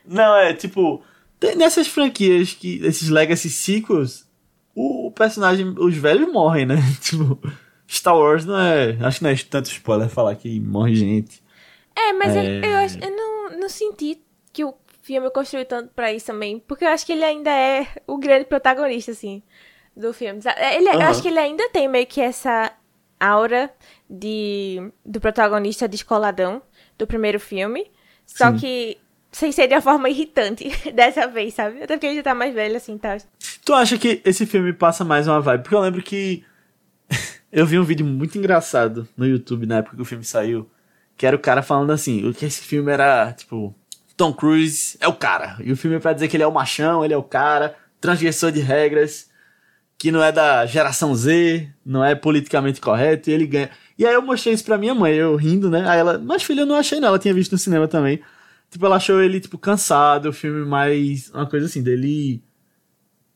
[0.07, 1.03] Não, é tipo,
[1.41, 4.27] tem- nessas franquias, que esses Legacy Sequels,
[4.75, 6.77] o, o personagem, os velhos morrem, né?
[7.01, 7.39] Tipo,
[7.91, 8.97] Star Wars não é.
[9.01, 11.43] Acho que não é tanto spoiler falar que morre gente.
[11.97, 12.61] É, mas eu- É.
[12.65, 14.21] Eu, acho, eu não, não senti
[14.53, 16.59] que o filme construiu tanto pra isso também.
[16.67, 19.43] Porque eu acho que ele ainda é o grande protagonista, assim,
[19.97, 20.41] do filme.
[20.41, 20.61] sabe?
[20.77, 21.09] Ele, Eu Aham.
[21.11, 22.73] acho que ele ainda tem meio que essa
[23.19, 23.71] aura
[24.09, 26.63] de, do protagonista descoladão
[26.97, 27.91] do primeiro filme.
[28.27, 28.59] Só Sim.
[28.59, 28.99] que
[29.33, 31.83] sem ser de uma forma irritante dessa vez, sabe?
[31.83, 33.17] Até porque ele já tá mais velho, assim, tá?
[33.65, 35.63] Tu acha que esse filme passa mais uma vibe?
[35.63, 36.45] Porque eu lembro que
[37.53, 40.71] eu vi um vídeo muito engraçado no YouTube na época que o filme saiu,
[41.17, 43.75] que era o cara falando assim, o que esse filme era, tipo,
[44.17, 45.57] Tom Cruise é o cara.
[45.63, 47.77] E o filme é pra dizer que ele é o machão, ele é o cara,
[48.01, 49.31] transgressor de regras,
[49.99, 53.71] que não é da geração Z, não é politicamente correto, e ele ganha.
[53.99, 55.87] E aí eu mostrei isso pra minha mãe, eu rindo, né?
[55.87, 58.21] Aí ela, mas filha, eu não achei não, ela tinha visto no cinema também.
[58.71, 61.29] Tipo, ela achou ele, tipo, cansado, o filme mais.
[61.31, 62.43] Uma coisa assim, dele.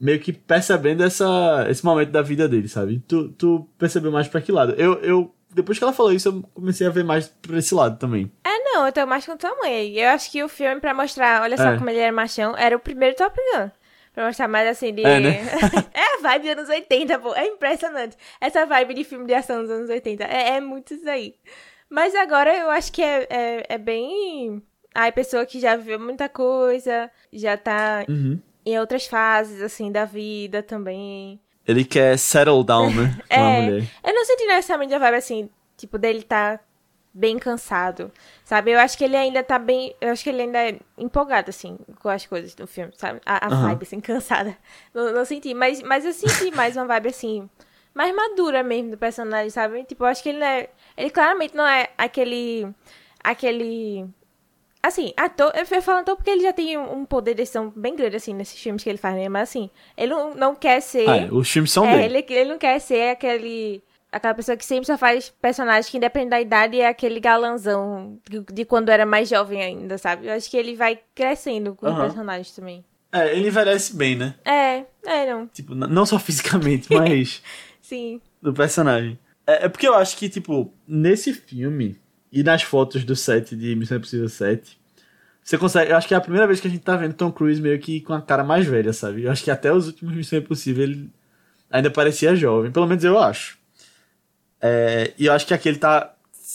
[0.05, 3.03] Meio que percebendo essa, esse momento da vida dele, sabe?
[3.09, 4.75] Tu, tu percebeu mais pra que lado?
[4.77, 5.35] Eu, eu.
[5.55, 8.31] Depois que ela falou isso, eu comecei a ver mais pra esse lado também.
[8.45, 9.97] É, não, eu tô mais com tua mãe.
[9.97, 11.79] Eu acho que o filme, pra mostrar, olha só É.
[11.79, 13.71] como ele era machão, era o primeiro Top Gun.
[14.12, 15.03] Pra mostrar mais assim de.
[15.07, 15.40] É, né?
[15.95, 17.35] é a vibe dos anos 80, pô.
[17.35, 18.14] É impressionante.
[18.40, 20.23] Essa vibe de filme de ação dos anos 80.
[20.25, 21.35] É, é muito isso aí.
[21.88, 24.62] Mas agora eu acho que é, é, é bem.
[24.95, 28.38] Ai, pessoa que já viu muita coisa, já tá Uhum.
[28.64, 31.40] Em outras fases, assim, da vida também.
[31.66, 33.14] Ele quer settle down, né?
[33.31, 33.59] É.
[34.03, 36.61] Eu não senti necessariamente a vibe assim, tipo, dele tá
[37.12, 38.11] bem cansado,
[38.44, 38.72] sabe?
[38.72, 39.94] Eu acho que ele ainda tá bem.
[40.00, 43.20] Eu acho que ele ainda é empolgado, assim, com as coisas do filme, sabe?
[43.24, 43.68] A, a Aham.
[43.68, 44.57] vibe, assim, cansada.
[44.92, 47.48] Não, não senti, mas, mas eu senti mais uma vibe, assim,
[47.94, 49.85] mais madura mesmo do personagem, sabe?
[49.85, 50.68] Tipo, eu acho que ele não é.
[50.96, 52.66] Ele claramente não é aquele.
[53.22, 54.07] Aquele.
[54.85, 57.97] Assim, ator, eu fui falando ator porque ele já tem um poder de decisão bem
[57.97, 59.31] grande, assim, nesses filmes que ele faz, né?
[59.31, 61.09] Mas assim, ele não, não quer ser.
[61.09, 62.18] Ah, é, os filmes são É, dele.
[62.18, 63.83] ele, ele não quer ser aquele.
[64.12, 68.40] Aquela pessoa que sempre só faz personagem que, independente da idade, é aquele galanzão de,
[68.53, 70.27] de quando era mais jovem ainda, sabe?
[70.27, 72.03] Eu acho que ele vai crescendo com os Aham.
[72.03, 72.85] personagens também.
[73.11, 74.35] É, ele envelhece bem, né?
[74.44, 75.47] É, é, não.
[75.47, 77.42] Tipo, não só fisicamente, mas
[77.81, 78.20] Sim.
[78.42, 79.18] do personagem.
[79.47, 81.99] É, é porque eu acho que, tipo, nesse filme
[82.35, 84.77] e nas fotos do set de Missão Impossível 7,
[85.42, 85.92] você consegue.
[85.92, 87.79] Eu acho que é a primeira vez que a gente tá vendo Tom Cruise meio
[87.79, 89.23] que com a cara mais velha, sabe?
[89.23, 91.11] Eu acho que até os últimos Missão Impossível ele
[91.70, 92.73] ainda parecia jovem.
[92.73, 93.57] Pelo menos eu acho.
[94.61, 96.12] É, e eu acho que aqui ele tá.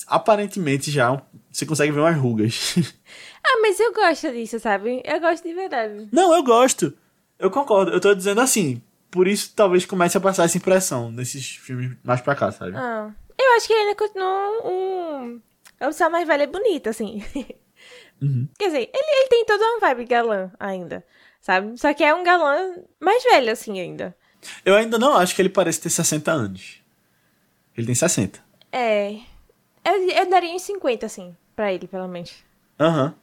[0.08, 1.22] Aparentemente já.
[1.52, 2.76] Você consegue ver umas rugas.
[3.42, 5.02] Ah, mas eu gosto disso, sabe?
[5.04, 6.10] Eu gosto de verdade.
[6.12, 6.94] Não, eu gosto.
[7.39, 7.89] Eu concordo.
[7.89, 8.82] Eu tô dizendo assim.
[9.10, 12.74] Por isso talvez comece a passar essa impressão nesses filmes mais pra cá, sabe?
[12.76, 15.42] Ah, eu acho que ele ainda continua um.
[15.80, 17.24] É um pessoa mais velha e bonita, assim.
[18.22, 18.50] Uhum.
[18.58, 21.06] Quer dizer, ele, ele tem toda uma vibe galã ainda,
[21.39, 21.78] sabe?
[21.80, 24.13] Só que é um galã mais velho, assim, ainda.
[24.65, 26.82] Eu ainda não acho que ele parece ter 60 anos.
[27.78, 28.44] Ele tem 60.
[28.74, 29.13] É.
[29.86, 32.44] Eu, eu daria uns 50, assim, pra ele, pelo menos.
[32.78, 33.15] Aham.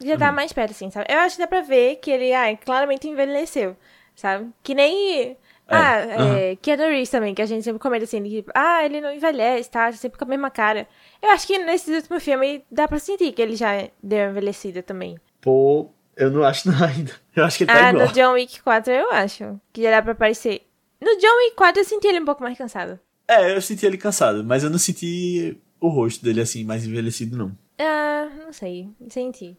[0.00, 1.06] Já tá mais perto, assim, sabe?
[1.12, 3.76] Eu acho que dá pra ver que ele, ai, claramente envelheceu,
[4.14, 4.48] sabe?
[4.62, 5.36] Que nem.
[5.68, 6.36] Ah, aham.
[6.36, 9.92] é, Keanu Reeves também, que a gente sempre comenta assim, ah, ele não envelhece, tá?
[9.92, 10.88] Sempre com a mesma cara.
[11.22, 15.18] Eu acho que nesses últimos filmes dá pra sentir que ele já deu envelhecida também.
[15.40, 17.12] Pô, eu não acho não ainda.
[17.34, 18.06] Eu acho que ele tá ah, igual.
[18.06, 20.62] no John Wick 4 eu acho que já dá pra aparecer.
[21.00, 22.98] No John Wick 4 eu senti ele um pouco mais cansado.
[23.28, 27.36] É, eu senti ele cansado, mas eu não senti o rosto dele assim, mais envelhecido,
[27.36, 27.52] não.
[27.78, 29.56] Ah, não sei, senti.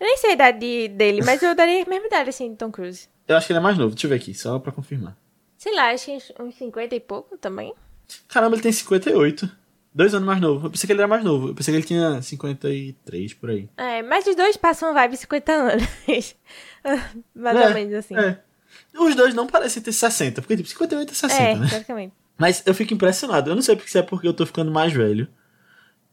[0.00, 2.56] Eu nem sei a idade de- dele, mas eu daria a mesma idade, assim, de
[2.56, 3.06] Tom Cruise.
[3.28, 3.90] Eu acho que ele é mais novo.
[3.90, 5.16] Deixa eu ver aqui, só pra confirmar.
[5.62, 7.74] Sei lá, acho que uns- uns 50 e pouco também.
[8.28, 9.46] Caramba, ele tem 58.
[9.94, 10.68] Dois anos mais novo.
[10.68, 11.48] Eu pensei que ele era mais novo.
[11.48, 13.68] Eu pensei que ele tinha 53 por aí.
[13.76, 15.84] É, mas os dois passam vibe 50 anos.
[17.34, 18.16] Mais É, ou menos assim.
[18.16, 18.40] É.
[18.98, 21.66] Os dois não parecem ter 60, porque tipo, 58 é 60, É, né?
[21.68, 22.14] praticamente.
[22.38, 23.50] Mas eu fico impressionado.
[23.50, 25.28] Eu não sei se é porque eu tô ficando mais velho.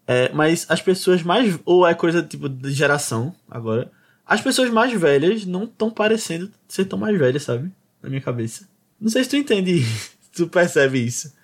[0.05, 1.57] É, mas as pessoas mais.
[1.63, 3.89] Ou é coisa tipo de geração agora.
[4.25, 7.71] As pessoas mais velhas não estão parecendo ser tão mais velhas, sabe?
[8.01, 8.67] Na minha cabeça.
[8.99, 11.35] Não sei se tu entende, se tu percebe isso.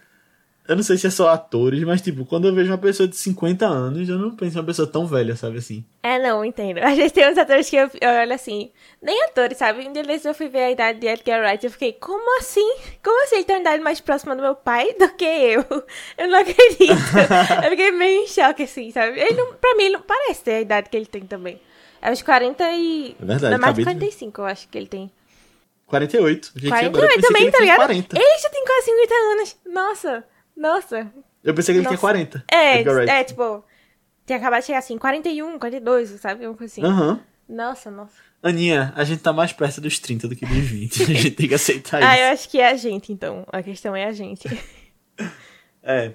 [0.66, 3.18] Eu não sei se é só atores, mas tipo, quando eu vejo uma pessoa de
[3.18, 5.84] 50 anos, eu não penso em uma pessoa tão velha, sabe assim?
[6.02, 6.78] É, não, entendo.
[6.82, 9.86] Às vezes tem uns atores que eu, eu olho assim, nem atores, sabe?
[9.86, 12.78] Um dia eu fui ver a idade de Edgar Wright e eu fiquei, como assim?
[13.04, 15.66] Como assim ele tem uma idade mais próxima do meu pai do que eu?
[16.18, 16.94] Eu não acredito.
[17.64, 19.20] eu fiquei meio em choque, assim, sabe?
[19.20, 21.60] Ele não, pra mim, ele não parece ter a idade que ele tem também.
[22.02, 23.16] É uns 40 e...
[23.22, 24.12] É verdade, Não, mais de acabei de ver.
[24.12, 25.12] 45, eu acho que ele tem.
[25.94, 26.52] 48.
[26.56, 27.78] Gente, agora eu 48 pensei que também, ele tá ligado?
[27.78, 28.18] 40.
[28.20, 29.56] Ele já tem quase 50 anos.
[29.66, 30.24] Nossa,
[30.58, 31.14] nossa.
[31.44, 32.02] Eu pensei que ele tinha Nossa.
[32.02, 32.46] 40.
[32.52, 32.82] É,
[33.20, 33.64] é, tipo,
[34.26, 36.48] tinha acabado de chegar assim, 41, 42, sabe?
[36.48, 36.84] Uma coisa assim.
[36.84, 37.20] Aham.
[37.48, 38.14] Nossa, nossa.
[38.42, 41.04] Aninha, a gente tá mais perto dos 30 do que dos 20.
[41.04, 42.24] A gente tem que aceitar Ah, isso.
[42.24, 43.46] eu acho que é a gente, então.
[43.52, 44.48] A questão é a gente.
[45.86, 46.14] É.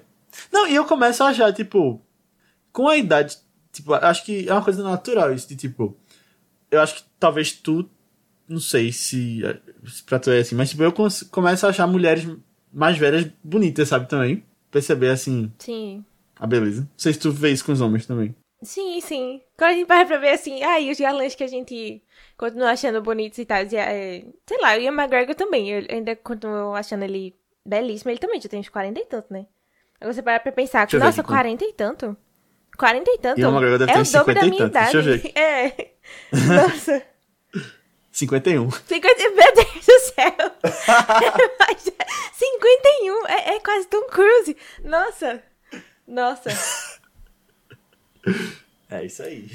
[0.51, 2.01] Não, e eu começo a achar, tipo,
[2.71, 3.37] com a idade,
[3.71, 5.95] tipo, acho que é uma coisa natural isso, de tipo,
[6.71, 7.87] eu acho que talvez tu,
[8.47, 9.68] não sei se, se
[10.05, 10.93] pra tu é assim, mas tipo, eu
[11.31, 12.27] começo a achar mulheres
[12.71, 14.43] mais velhas bonitas, sabe, também.
[14.71, 16.05] Perceber, assim, Sim.
[16.39, 16.81] a beleza.
[16.81, 18.35] Não sei se tu vê isso com os homens também.
[18.61, 19.41] Sim, sim.
[19.57, 22.03] Quando a gente para pra ver assim, ai, os galãs que a gente
[22.37, 23.63] continua achando bonitos e tal.
[23.63, 25.69] E, é, sei lá, o Ian McGregor também.
[25.69, 28.11] Eu ainda continuo achando ele belíssimo.
[28.11, 29.45] Ele também já tem uns 40 e tanto, né?
[29.99, 31.37] Agora você para pra pensar, Deixa nossa, aqui quanto.
[31.37, 32.17] 40 e tanto?
[32.77, 33.39] 40 e tanto?
[33.39, 34.73] Ian McGregor deve é ter o dobro da 50 minha tanto.
[34.73, 35.07] Deixa idade.
[35.07, 35.31] eu ver.
[35.39, 35.89] É.
[36.47, 37.03] Nossa.
[38.19, 38.69] 51.
[38.71, 40.35] 50, meu Deus do céu!
[42.33, 44.55] 51 é, é quase Tom Cruise.
[44.83, 45.41] Nossa!
[46.07, 46.49] Nossa.
[48.89, 49.47] É isso aí.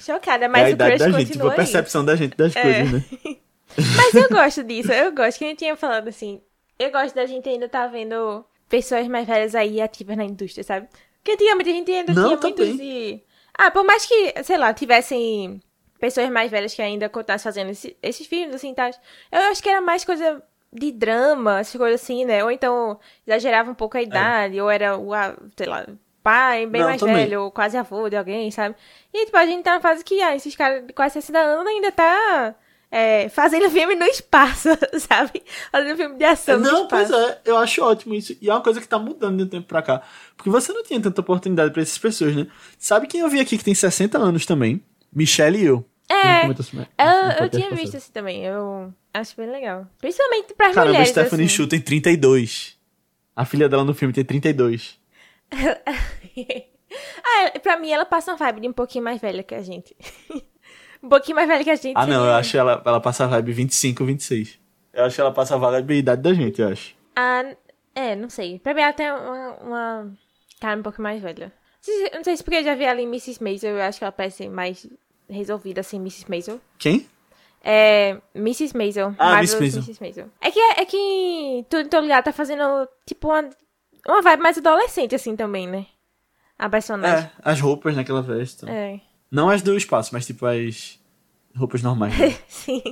[0.00, 1.56] Chocada, é mas a o idade crush da continua gente, tipo, a aí.
[1.56, 2.62] percepção da gente das É.
[2.62, 3.04] coisas, né?
[3.96, 5.38] Mas eu gosto disso, eu gosto.
[5.38, 6.42] Que a gente tinha falado assim.
[6.76, 10.88] Eu gosto da gente ainda tá vendo pessoas mais velhas aí ativas na indústria, sabe?
[11.18, 13.22] Porque antigamente a gente ainda Não, tinha muitos e.
[13.56, 15.62] Ah, por mais que, sei lá, tivessem
[16.00, 18.90] pessoas mais velhas que ainda continuassem fazendo esse- esses filmes, assim, tá?
[19.30, 20.42] Eu acho que era mais coisa
[20.72, 22.42] de drama, essas coisas assim, né?
[22.44, 25.10] Ou então exagerava um pouco a idade, ou era o,
[25.56, 25.86] sei lá,
[26.22, 27.16] pai bem Não, mais também.
[27.16, 28.74] velho, ou quase avô de alguém, sabe?
[29.12, 31.66] E, tipo, a gente tá na fase que, ah, esses caras de quase 60 anos
[31.66, 32.54] ainda tá
[32.90, 34.68] é, fazendo filme no espaço,
[35.08, 35.42] sabe?
[35.72, 37.24] Fazendo filme de ação no Não, pois espaço.
[37.24, 38.36] é, eu acho ótimo isso.
[38.40, 40.02] E é uma coisa que tá mudando de um tempo pra cá.
[40.36, 42.46] Porque você não tinha tanta oportunidade pra essas pessoas, né?
[42.78, 44.84] Sabe quem eu vi aqui que tem 60 anos também?
[45.12, 45.84] Michelle e eu.
[46.10, 47.76] É, eu, no eu tinha passado.
[47.76, 49.86] visto assim também, eu acho bem legal.
[49.98, 51.54] Principalmente pras Caramba, a mulheres, Stephanie assim.
[51.54, 52.76] Shu tem 32.
[53.36, 54.98] A filha dela no filme tem 32.
[55.52, 59.96] ah, pra mim ela passa uma vibe de um pouquinho mais velha que a gente.
[61.02, 61.96] um pouquinho mais velha que a gente.
[61.96, 64.58] Ah, não, eu acho que ela, ela passa a vibe 25, 26.
[64.92, 66.94] Eu acho que ela passa a vibe da idade da gente, eu acho.
[67.14, 67.54] Ah,
[67.94, 68.58] é, não sei.
[68.58, 70.12] Pra mim ela tem uma, uma
[70.60, 71.46] cara um pouco mais velha.
[71.46, 73.42] Não sei se- Não sei se porque eu já vi ela em Mrs.
[73.42, 74.86] Maisel, eu acho que ela parece mais
[75.30, 76.28] resolvida assim, Mrs.
[76.28, 76.60] Maisel.
[76.78, 77.06] Quem?
[77.62, 78.18] É.
[78.34, 78.76] Mrs.
[78.76, 79.14] Maisel.
[79.18, 79.82] Ah, Marvelous Miss Maisel.
[79.82, 80.00] Mrs.
[80.00, 80.28] Maisel.
[80.40, 83.48] É que, é que tudo tô ligado tá fazendo, tipo, uma,
[84.06, 85.86] uma vibe mais adolescente, assim, também, né?
[86.58, 87.24] A personagem.
[87.24, 88.68] É, as roupas naquela veste.
[88.68, 89.00] É.
[89.30, 90.98] Não as do espaço, mas tipo as
[91.56, 92.16] roupas normais.
[92.18, 92.36] né?
[92.48, 92.82] Sim.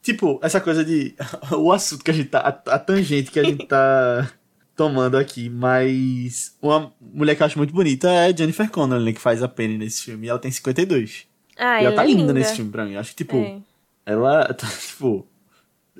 [0.00, 1.16] tipo, essa coisa de.
[1.56, 2.40] o assunto que a gente tá.
[2.40, 4.30] A, a tangente que a gente tá
[4.76, 6.56] tomando aqui, mas.
[6.60, 9.78] Uma mulher que eu acho muito bonita é Jennifer Connelly, né, que faz a Penny
[9.78, 10.26] nesse filme.
[10.26, 11.26] E ela tem 52.
[11.58, 12.96] Ah, e ela ela tá é linda, linda nesse filme pra mim.
[12.96, 13.58] Acho que, tipo, É.
[14.06, 15.26] ela tá, tipo.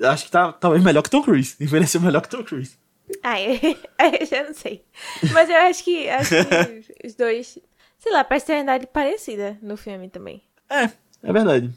[0.01, 1.55] Acho que tá talvez melhor que Tom Cruise.
[1.59, 2.77] Envelheceu melhor que Tom Cruise.
[3.21, 4.83] Ah, eu, eu já não sei.
[5.31, 7.59] Mas eu acho que, acho que os dois,
[7.99, 10.41] sei lá, parece ter uma idade parecida no filme também.
[10.69, 10.85] É,
[11.21, 11.69] é verdade.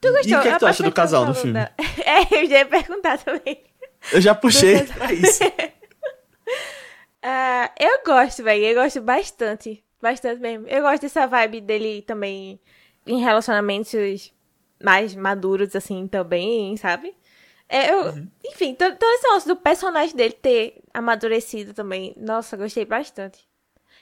[0.00, 0.30] Tu gostou?
[0.30, 1.54] E o que, é que tu acha do casal no filme?
[1.54, 1.72] da-
[2.04, 3.62] É, eu já ia perguntar também.
[4.12, 5.40] Eu já puxei pra isso.
[7.22, 8.64] Ah, eu gosto, velho.
[8.64, 9.84] Eu gosto bastante.
[10.00, 10.66] Bastante mesmo.
[10.68, 12.60] Eu gosto dessa vibe dele também
[13.06, 14.32] em relacionamentos
[14.82, 17.14] mais maduros, assim, também, sabe?
[17.68, 18.28] É, eu, Uhum.
[18.44, 22.14] Enfim, todo, todo esse negócio do personagem dele ter amadurecido também.
[22.18, 23.40] Nossa, gostei bastante.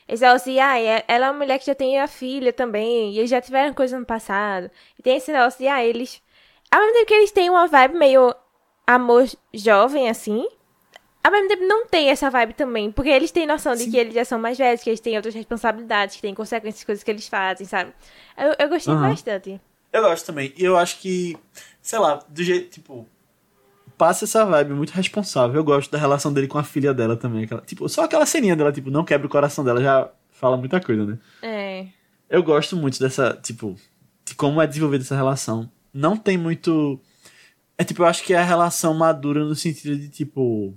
[0.09, 3.13] Esse negócio de, ah, é- ela é uma mulher que já tem a filha também,
[3.15, 4.71] e eles já tiveram coisa no passado.
[4.99, 6.23] E tem esse negócio de, ah, eles.
[6.71, 8.35] Ao mesmo tempo que eles têm uma vibe meio
[8.87, 10.47] amor jovem, assim,
[11.23, 13.91] ao mesmo tempo não tem essa vibe também, porque eles têm noção de Sim.
[13.91, 16.85] que eles já são mais velhos, que eles têm outras responsabilidades, que têm consequências das
[16.85, 17.93] coisas que eles fazem, sabe?
[18.37, 19.11] Eu, eu gostei Aham.
[19.11, 19.61] bastante.
[19.93, 20.53] Eu gosto também.
[20.57, 21.37] E eu acho que,
[21.83, 23.07] sei lá, do jeito, tipo,
[23.99, 25.57] passa essa vibe muito responsável.
[25.57, 27.45] Eu gosto da relação dele com a filha dela também.
[27.45, 30.81] Aquela, tipo, só aquela ceninha dela, tipo, não quebra o coração dela, já fala muita
[30.81, 31.19] coisa, né?
[31.43, 31.87] É.
[32.31, 33.77] Eu gosto muito dessa, tipo,
[34.25, 35.71] de como é desenvolvida essa relação.
[35.93, 36.99] Não tem muito.
[37.77, 40.73] É tipo, eu acho que é a relação madura no sentido de, tipo.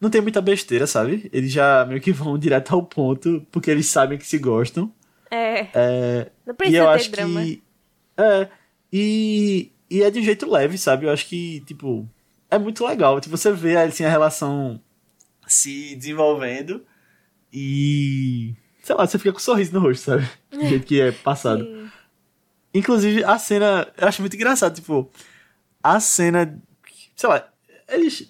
[0.00, 1.28] Não tem muita besteira, sabe?
[1.32, 4.92] Eles já meio que vão direto ao ponto, porque eles sabem que se gostam.
[5.30, 5.68] É.
[5.74, 7.42] É, Não e precisa eu ter acho drama.
[7.42, 7.62] que.
[8.16, 8.48] É.
[8.92, 11.06] E, e é de um jeito leve, sabe?
[11.06, 12.08] Eu acho que, tipo,
[12.50, 13.20] é muito legal.
[13.20, 14.80] Tipo, você vê assim, a relação
[15.46, 16.84] se desenvolvendo
[17.52, 18.54] e.
[18.82, 20.28] Sei lá, você fica com um sorriso no rosto, sabe?
[20.50, 21.64] Do jeito que é passado.
[21.64, 21.90] Sim.
[22.72, 23.88] Inclusive, a cena.
[23.96, 25.10] Eu acho muito engraçado, tipo.
[25.82, 26.58] A cena.
[27.14, 27.48] Sei lá.
[27.88, 28.28] Eles.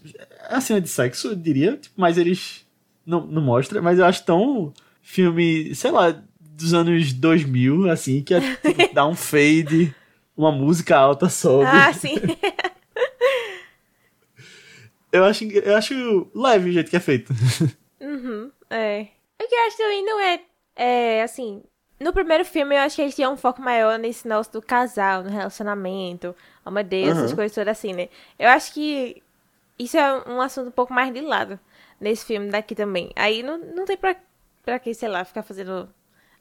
[0.48, 2.66] É a cena de sexo, eu diria, tipo, mas eles.
[3.04, 4.72] Não, não mostra, mas eu acho tão.
[5.02, 9.94] Filme, sei lá, dos anos 2000, assim, que é, tipo, dá um fade,
[10.36, 11.64] uma música alta sobe.
[11.66, 12.14] Ah, sim.
[15.10, 17.32] Eu acho, eu acho leve o jeito que é feito.
[18.00, 19.08] Uhum, é.
[19.42, 20.40] O que eu acho também não é,
[20.76, 21.62] é, assim,
[21.98, 25.24] no primeiro filme eu acho que eles tinham um foco maior nesse negócio do casal,
[25.24, 26.32] no relacionamento,
[26.64, 27.36] oh meu Deus, essas Uhum.
[27.36, 28.08] coisas todas assim, né?
[28.38, 29.20] Eu acho que
[29.78, 31.58] isso é um assunto um pouco mais de lado
[32.00, 33.10] nesse filme daqui também.
[33.16, 34.16] Aí não, não tem pra,
[34.64, 35.88] pra que, sei lá, ficar fazendo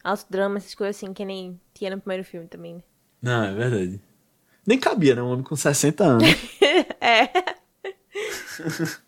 [0.04, 2.84] altos dramas, essas coisas assim, que nem tinha no primeiro filme também, né?
[3.22, 4.02] Não, é verdade.
[4.66, 5.22] Nem cabia, né?
[5.22, 6.28] Um homem com 60 anos.
[7.02, 7.30] é.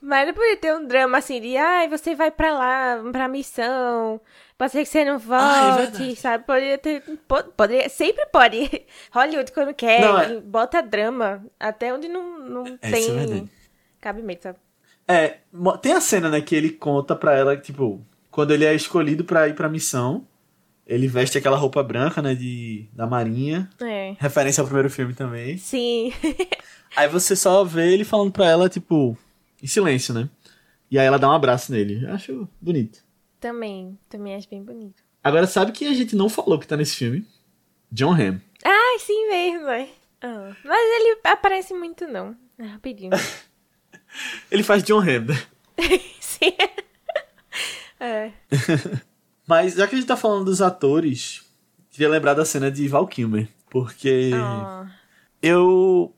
[0.00, 4.20] Mas não podia ter um drama assim de, ai, você vai pra lá, pra missão,
[4.56, 6.44] pode ser que você não Ah, é volte, sabe?
[6.44, 8.58] Poderia ter, po- poderia, sempre pode.
[9.12, 13.50] Hollywood, quando quer, Não, é- bota drama, até onde não, não É, é tem
[14.00, 14.58] cabimento, sabe?
[15.06, 15.38] É,
[15.82, 19.48] tem a cena, né, que ele conta pra ela, tipo, quando ele é escolhido pra
[19.48, 20.26] ir pra missão,
[20.86, 23.68] Ele veste aquela roupa branca, né, de, da marinha.
[23.78, 24.16] É.
[24.18, 25.58] Referência ao primeiro filme também.
[25.58, 26.10] Sim.
[26.96, 29.14] Aí você só vê ele falando pra ela, tipo,
[29.62, 30.28] em silêncio, né?
[30.90, 32.04] E aí ela dá um abraço nele.
[32.04, 33.00] Eu acho bonito.
[33.40, 35.02] também, também acho bem bonito.
[35.22, 37.26] Agora, sabe que a gente não falou que tá nesse filme?
[37.92, 38.40] John Hamm.
[38.64, 39.68] Ai, sim mesmo.
[40.22, 42.36] Ah, Mas ele aparece muito, não.
[42.58, 43.10] É Rapidinho.
[44.50, 45.42] Ele faz John Hamm, né?
[46.20, 46.52] sim.
[48.00, 48.32] É.
[49.46, 51.42] Mas já que a gente tá falando dos atores,
[51.90, 53.48] queria lembrar da cena de Val Kilmer.
[53.70, 54.86] Porque Ah,
[55.42, 56.14] eu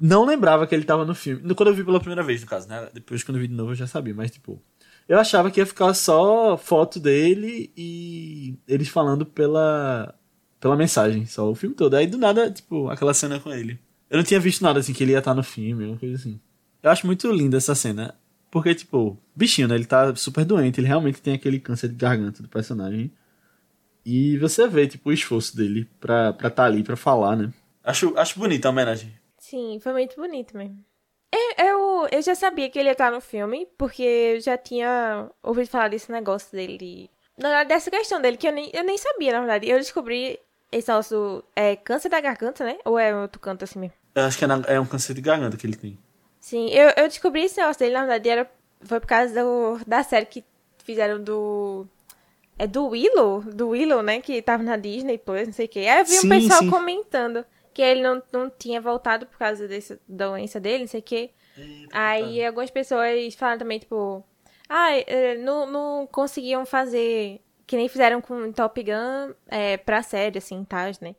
[0.00, 1.54] não lembrava que ele tava no filme.
[1.54, 2.88] Quando eu vi pela primeira vez, no caso, né?
[2.92, 4.60] Depois quando eu vi de novo eu já sabia, mas tipo.
[5.08, 10.14] Eu achava que ia ficar só foto dele e eles falando pela,
[10.60, 11.94] pela mensagem, só o filme todo.
[11.94, 13.78] Aí do nada, tipo, aquela cena com ele.
[14.08, 16.40] Eu não tinha visto nada assim que ele ia estar no filme, uma coisa assim.
[16.80, 18.14] Eu acho muito linda essa cena.
[18.50, 19.74] Porque, tipo, bichinho, né?
[19.74, 23.12] Ele tá super doente, ele realmente tem aquele câncer de garganta do personagem.
[24.04, 27.52] E você vê, tipo, o esforço dele pra estar tá ali, pra falar, né?
[27.84, 29.12] Acho, acho bonita a homenagem.
[29.40, 30.84] Sim, foi muito bonito mesmo.
[31.32, 35.28] Eu, eu, eu já sabia que ele ia estar no filme, porque eu já tinha
[35.42, 37.10] ouvido falar desse negócio dele.
[37.38, 39.68] Na verdade, dessa questão dele, que eu nem, eu nem sabia, na verdade.
[39.68, 40.38] Eu descobri
[40.72, 41.42] esse negócio.
[41.54, 42.78] É câncer da garganta, né?
[42.84, 43.94] Ou é outro canto assim mesmo?
[44.14, 45.96] Eu acho que é, na- é um câncer de garganta que ele tem.
[46.40, 48.50] Sim, eu, eu descobri esse negócio dele, na verdade, era,
[48.82, 50.44] foi por causa do, da série que
[50.84, 51.86] fizeram do.
[52.58, 53.40] É do Willow?
[53.42, 54.20] Do Willow, né?
[54.20, 55.80] Que tava na Disney Plus, não sei o quê.
[55.80, 56.70] Aí eu vi Sim, um pessoal sim.
[56.70, 57.44] comentando
[57.80, 61.30] que ele não, não tinha voltado por causa dessa doença dele, não sei o quê.
[61.90, 64.22] Aí algumas pessoas falaram também, tipo,
[64.68, 70.36] ah, eh, não, não conseguiam fazer, que nem fizeram com Top Gun é, pra série,
[70.36, 71.14] assim, tá, né?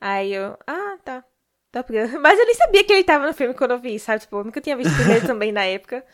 [0.00, 1.24] Aí eu, ah, tá.
[1.72, 2.18] Top Gun.
[2.22, 4.20] Mas eu nem sabia que ele tava no filme quando eu vi, sabe?
[4.20, 6.04] Tipo, eu nunca tinha visto primeiro também na época.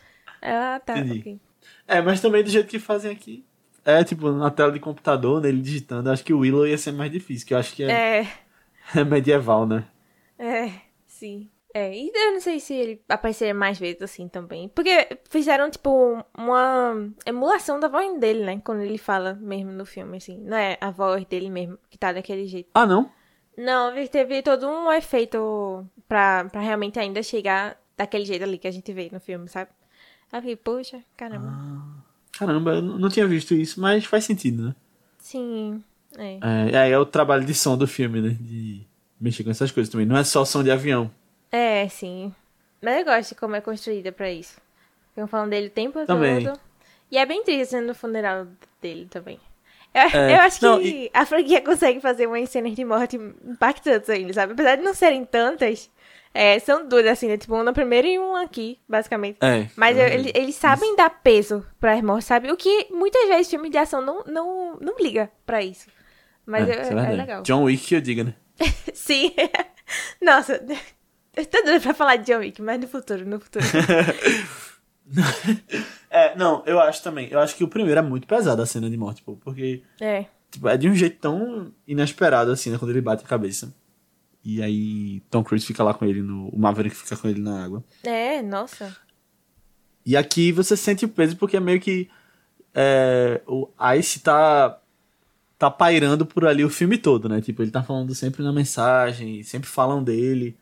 [0.41, 1.19] Ah, tá, Entendi.
[1.19, 1.39] ok.
[1.87, 3.45] É, mas também do jeito que fazem aqui.
[3.85, 6.09] É, tipo, na tela de computador, né, ele digitando.
[6.09, 8.27] Acho que o Willow ia ser mais difícil, que eu acho que é, É,
[8.95, 9.85] é medieval, né?
[10.41, 10.71] É,
[11.05, 11.49] sim.
[11.73, 14.67] É, e eu não sei se ele apareceria mais vezes assim também.
[14.69, 18.61] Porque fizeram, tipo, uma emulação da voz dele, né?
[18.63, 20.37] Quando ele fala mesmo no filme, assim.
[20.37, 22.69] Não é a voz dele mesmo que tá daquele jeito.
[22.73, 23.09] Ah, não?
[23.57, 28.71] Não, teve todo um efeito pra, pra realmente ainda chegar daquele jeito ali que a
[28.71, 29.71] gente vê no filme, sabe?
[30.31, 31.53] Aí eu fiquei, poxa, caramba.
[32.33, 34.75] Caramba, eu não tinha visto isso, mas faz sentido, né?
[35.19, 35.83] Sim,
[36.17, 36.39] é.
[36.41, 38.37] É, aí é o trabalho de som do filme, né?
[38.39, 38.87] De
[39.21, 40.05] mexer com essas coisas também.
[40.05, 41.11] Não é só som de avião.
[41.51, 42.33] É, sim.
[42.81, 44.59] Mas eu gosto de como é construída pra isso.
[45.13, 46.43] Ficam falando dele o tempo Também.
[46.45, 46.59] todo.
[47.11, 48.47] E é bem triste sendo no funeral
[48.81, 49.39] dele também.
[49.93, 53.17] Eu, É, eu acho que não, e- a franquia consegue fazer umas cenas de morte
[53.17, 54.53] impactantes ainda, sabe?
[54.53, 55.91] Apesar de não serem tantas,
[56.33, 57.37] é, são duas, assim, né?
[57.37, 59.37] Tipo, uma no primeiro e uma aqui, basicamente.
[59.41, 59.67] É.
[59.75, 62.49] Mas é eu- eles, eles sabem dar peso pra mortes, sabe?
[62.49, 65.89] O que muitas vezes filme de ação não, não, não liga pra isso.
[66.45, 67.17] Mas é, é, isso é verdade.
[67.17, 67.43] legal.
[67.43, 68.33] John Wick que eu diga, né?
[68.93, 69.33] Sim.
[70.21, 70.63] Nossa,
[71.35, 73.65] eu tô doida pra falar de John Wick, mas no futuro, no futuro.
[76.09, 77.27] É, não, eu acho também.
[77.29, 80.25] Eu acho que o primeiro é muito pesado a cena de morte, pô, porque É.
[80.49, 83.73] tipo, é de um jeito tão inesperado assim, né, quando ele bate a cabeça.
[84.43, 87.63] E aí Tom Cruise fica lá com ele no, o Maverick fica com ele na
[87.63, 87.83] água.
[88.03, 88.95] É, nossa.
[90.05, 92.09] E aqui você sente o peso porque é meio que
[92.73, 94.80] é, o Ice tá
[95.61, 97.39] tá pairando por ali o filme todo, né?
[97.39, 100.57] Tipo, ele tá falando sempre na mensagem, sempre falam dele.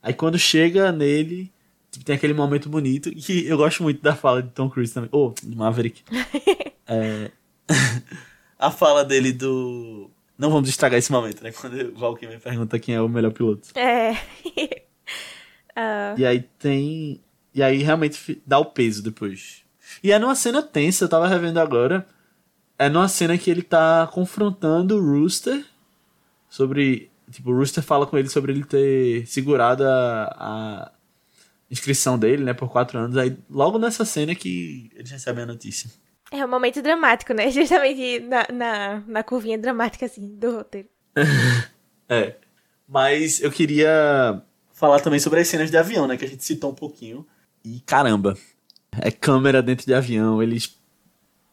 [0.00, 1.52] Aí quando chega nele,
[1.90, 5.10] tipo, tem aquele momento bonito que eu gosto muito da fala de Tom Cruise também.
[5.12, 6.02] Ou, de Maverick.
[6.88, 7.32] É,
[8.56, 10.08] a fala dele do...
[10.38, 11.50] Não vamos estragar esse momento, né?
[11.50, 13.76] Quando o Valkyrie me pergunta quem é o melhor piloto.
[13.76, 14.16] É.
[15.78, 17.20] Ah, E aí tem.
[17.52, 19.62] E aí realmente dá o peso depois.
[20.02, 22.06] E é numa cena tensa, eu tava revendo agora.
[22.78, 25.64] É numa cena que ele tá confrontando o Rooster
[26.48, 27.10] sobre.
[27.30, 30.92] Tipo, o Rooster fala com ele sobre ele ter segurado a, a
[31.70, 33.16] inscrição dele, né, por quatro anos.
[33.16, 35.90] Aí logo nessa cena que eles recebem a notícia.
[36.30, 37.50] é um momento dramático, né?
[37.52, 40.88] Justamente na, na, na curvinha dramática, assim, do roteiro.
[42.08, 42.36] É.
[42.88, 44.40] Mas eu queria
[44.72, 46.16] falar também sobre as cenas de avião, né?
[46.16, 47.26] Que a gente citou um pouquinho.
[47.64, 48.36] E caramba,
[49.00, 50.78] é câmera dentro de avião, eles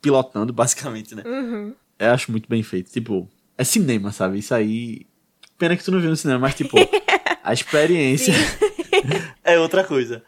[0.03, 1.23] pilotando, basicamente, né?
[1.25, 1.73] Uhum.
[1.97, 2.91] Eu acho muito bem feito.
[2.91, 3.27] Tipo,
[3.57, 4.37] é cinema, sabe?
[4.37, 5.07] Isso aí.
[5.57, 6.77] Pena que tu não viu no cinema, mas, tipo,
[7.41, 8.33] a experiência
[9.43, 10.23] é outra coisa.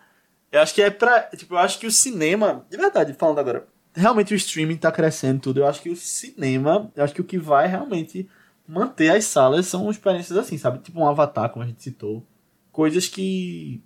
[0.52, 1.24] Eu acho que é pra.
[1.36, 2.66] Tipo, eu acho que o cinema.
[2.70, 3.68] De verdade, falando agora.
[3.94, 5.60] Realmente o streaming tá crescendo tudo.
[5.60, 6.92] Eu acho que o cinema.
[6.96, 8.28] Eu acho que o que vai realmente
[8.68, 10.80] manter as salas são experiências assim, sabe?
[10.80, 12.26] Tipo um avatar, como a gente citou.
[12.72, 13.82] Coisas que.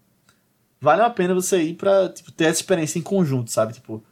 [0.82, 3.74] Valem a pena você ir pra tipo, ter essa experiência em conjunto, sabe?
[3.74, 4.04] Tipo,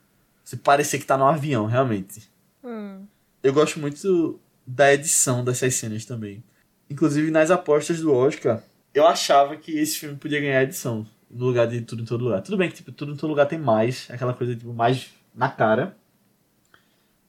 [0.48, 2.32] você parecer que tá num avião, realmente.
[2.64, 3.06] Hum.
[3.43, 6.41] Eu gosto muito da edição dessas cenas também.
[6.89, 11.68] Inclusive, nas apostas do Oscar, eu achava que esse filme podia ganhar edição no lugar
[11.68, 12.41] de Tudo em Todo Lugar.
[12.41, 15.50] Tudo bem que tipo, Tudo em Todo Lugar tem mais, aquela coisa tipo, mais na
[15.50, 15.98] cara.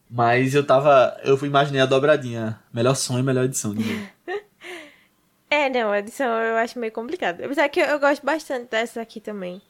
[0.08, 1.20] Mas eu tava.
[1.24, 2.60] Eu imaginei a dobradinha.
[2.72, 3.74] Melhor som e melhor edição.
[5.50, 7.42] É, não, a edição eu acho meio complicado.
[7.42, 9.62] Apesar que eu, eu gosto bastante dessa aqui também.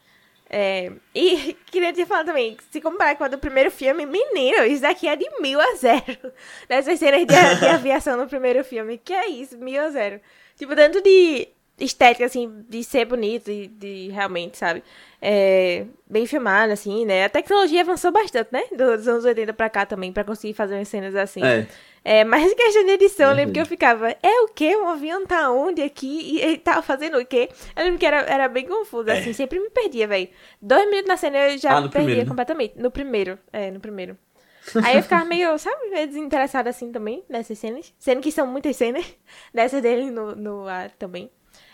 [0.51, 4.83] É, e queria te falar também, se comparar com a do primeiro filme, menino, isso
[4.83, 6.33] daqui é de mil a zero.
[6.69, 8.99] Dessas cenas de, de aviação no primeiro filme.
[8.99, 10.21] Que é isso, mil a zero.
[10.57, 14.83] Tipo, tanto de estética, assim, de ser bonito e de realmente, sabe?
[15.21, 17.25] É, bem filmado, assim, né?
[17.25, 18.63] A tecnologia avançou bastante, né?
[18.73, 21.45] Dos anos 80 pra cá também, pra conseguir fazer umas cenas assim.
[21.45, 21.67] É.
[22.05, 24.75] É, mas questão de edição, eu lembro que eu ficava, é o quê?
[24.77, 26.07] O avião tá onde aqui?
[26.37, 27.49] E ele tava fazendo o quê?
[27.77, 29.19] Eu lembro que era, era bem confuso, É.
[29.19, 30.29] assim, sempre me perdia, velho.
[30.63, 32.29] Dois minutos na cena eu já Ah, me perdia primeiro, né?
[32.29, 32.75] completamente.
[32.79, 34.17] No primeiro, é, no primeiro.
[34.85, 37.93] Aí eu ficava meio, sabe, meio desinteressada assim também, nessas cenas.
[37.99, 39.05] Sendo que são muitas cenas,
[39.53, 41.31] dessas dele no, no ar também.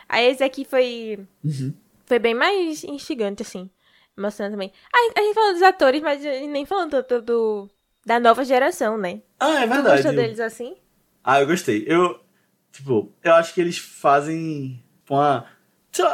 [0.09, 1.19] Aí esse aqui foi.
[1.45, 1.75] Uhum.
[2.07, 3.71] Foi bem mais instigante, assim.
[4.17, 4.73] Emocionante também.
[4.93, 7.71] A gente falou dos atores, mas a nem falando tanto do,
[8.05, 9.21] da nova geração, né?
[9.41, 9.97] Ah, é Tu verdade.
[10.03, 10.75] gostou eu- deles assim?
[11.23, 11.85] Ah, eu gostei.
[11.87, 12.21] Eu,
[12.71, 15.47] tipo, eu acho que eles fazem uma.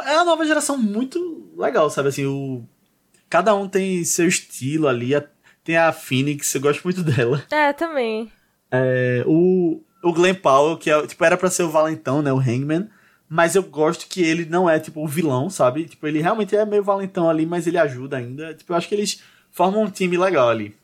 [0.05, 2.09] é uma nova geração muito legal, sabe?
[2.09, 2.63] Assim, o.
[3.29, 5.11] Cada um tem seu estilo ali.
[5.63, 7.43] Tem a Phoenix, eu gosto muito dela.
[7.51, 8.31] É, também.
[8.71, 12.31] É, o, o Glenn Powell, que é, tipo, era pra ser o valentão, né?
[12.31, 12.89] O Hangman.
[13.33, 15.85] Mas eu gosto que ele não é, tipo, o vilão, sabe?
[15.85, 18.53] Tipo, ele realmente é meio valentão ali, mas ele ajuda ainda.
[18.53, 19.21] Tipo, eu acho que eles
[19.51, 20.75] formam um time legal ali.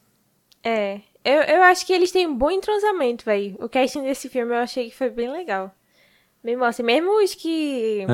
[0.70, 1.00] É.
[1.24, 3.56] Eu, eu acho que eles têm um bom entrosamento, velho.
[3.60, 5.74] O casting desse filme eu achei que foi bem legal.
[6.44, 8.06] Mesmo assim, mesmo os que,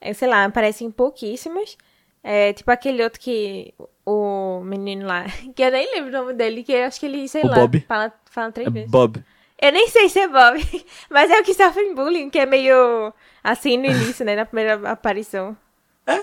[0.00, 0.10] É.
[0.10, 1.76] é, sei lá, aparecem pouquíssimos.
[2.22, 3.74] É, tipo aquele outro que.
[4.04, 5.24] O menino lá.
[5.54, 7.54] Que eu nem lembro o nome dele, que eu acho que ele, sei O lá,
[7.56, 7.80] Bob.
[7.86, 8.90] fala, fala três É vezes.
[8.90, 9.22] Bob.
[9.60, 10.58] Eu nem sei se é Bob,
[11.08, 13.12] mas é o que sofre bullying, que é meio
[13.44, 14.34] assim no início, né?
[14.34, 15.56] Na primeira aparição.
[16.06, 16.20] É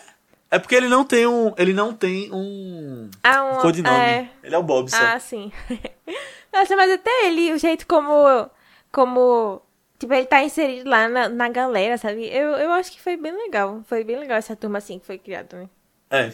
[0.57, 1.53] porque ele não tem um.
[1.57, 3.09] Ele não tem um.
[3.23, 3.61] Ah, um.
[3.61, 3.95] codinome.
[3.95, 4.97] É, Ele é o Bob, só.
[4.97, 5.51] Ah, sim.
[6.51, 8.49] Nossa, mas até ele, o jeito como.
[8.91, 9.61] Como.
[9.99, 12.25] Tipo, ele tá inserido lá na, na galera, sabe?
[12.25, 13.81] Eu, eu acho que foi bem legal.
[13.85, 15.69] Foi bem legal essa turma assim que foi criada, né?
[16.09, 16.33] É.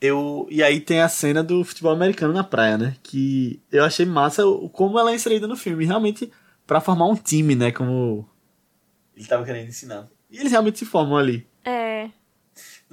[0.00, 2.96] Eu, e aí tem a cena do futebol americano na praia, né?
[3.02, 4.42] Que eu achei massa
[4.72, 5.84] como ela é inserida no filme.
[5.84, 6.30] Realmente,
[6.66, 7.72] pra formar um time, né?
[7.72, 8.28] Como
[9.16, 10.08] ele tava querendo ensinar.
[10.30, 11.46] E eles realmente se formam ali.
[11.64, 12.10] É.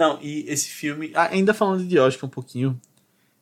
[0.01, 2.81] Não, e esse filme, ainda falando de Oscar um pouquinho,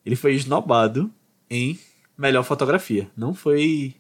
[0.06, 1.10] ele foi esnobado
[1.50, 1.80] em
[2.18, 3.10] melhor fotografia.
[3.16, 3.96] Não foi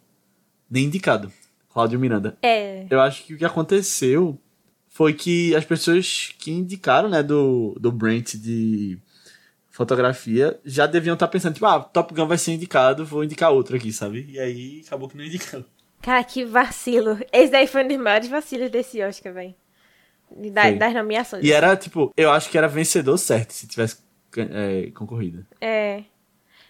[0.69, 1.31] nem indicado.
[1.69, 2.37] Cláudio Miranda.
[2.41, 2.85] É.
[2.89, 4.37] Eu acho que o que aconteceu
[4.89, 8.99] foi que as pessoas que indicaram, né, do, do Brent de
[9.71, 13.77] fotografia já deviam estar pensando, tipo, ah, Top Gun vai ser indicado, vou indicar outro
[13.77, 14.25] aqui, sabe?
[14.29, 15.63] E aí acabou que não indicou.
[16.01, 17.17] Cara, que vacilo.
[17.31, 19.55] Esse daí foi um dos maiores vacilos desse Oscar, velho.
[20.31, 20.73] Da, Foi.
[20.75, 21.43] das nomeações.
[21.43, 23.97] E era, tipo, eu acho que era vencedor certo se tivesse
[24.37, 25.45] é, concorrido.
[25.59, 26.03] É.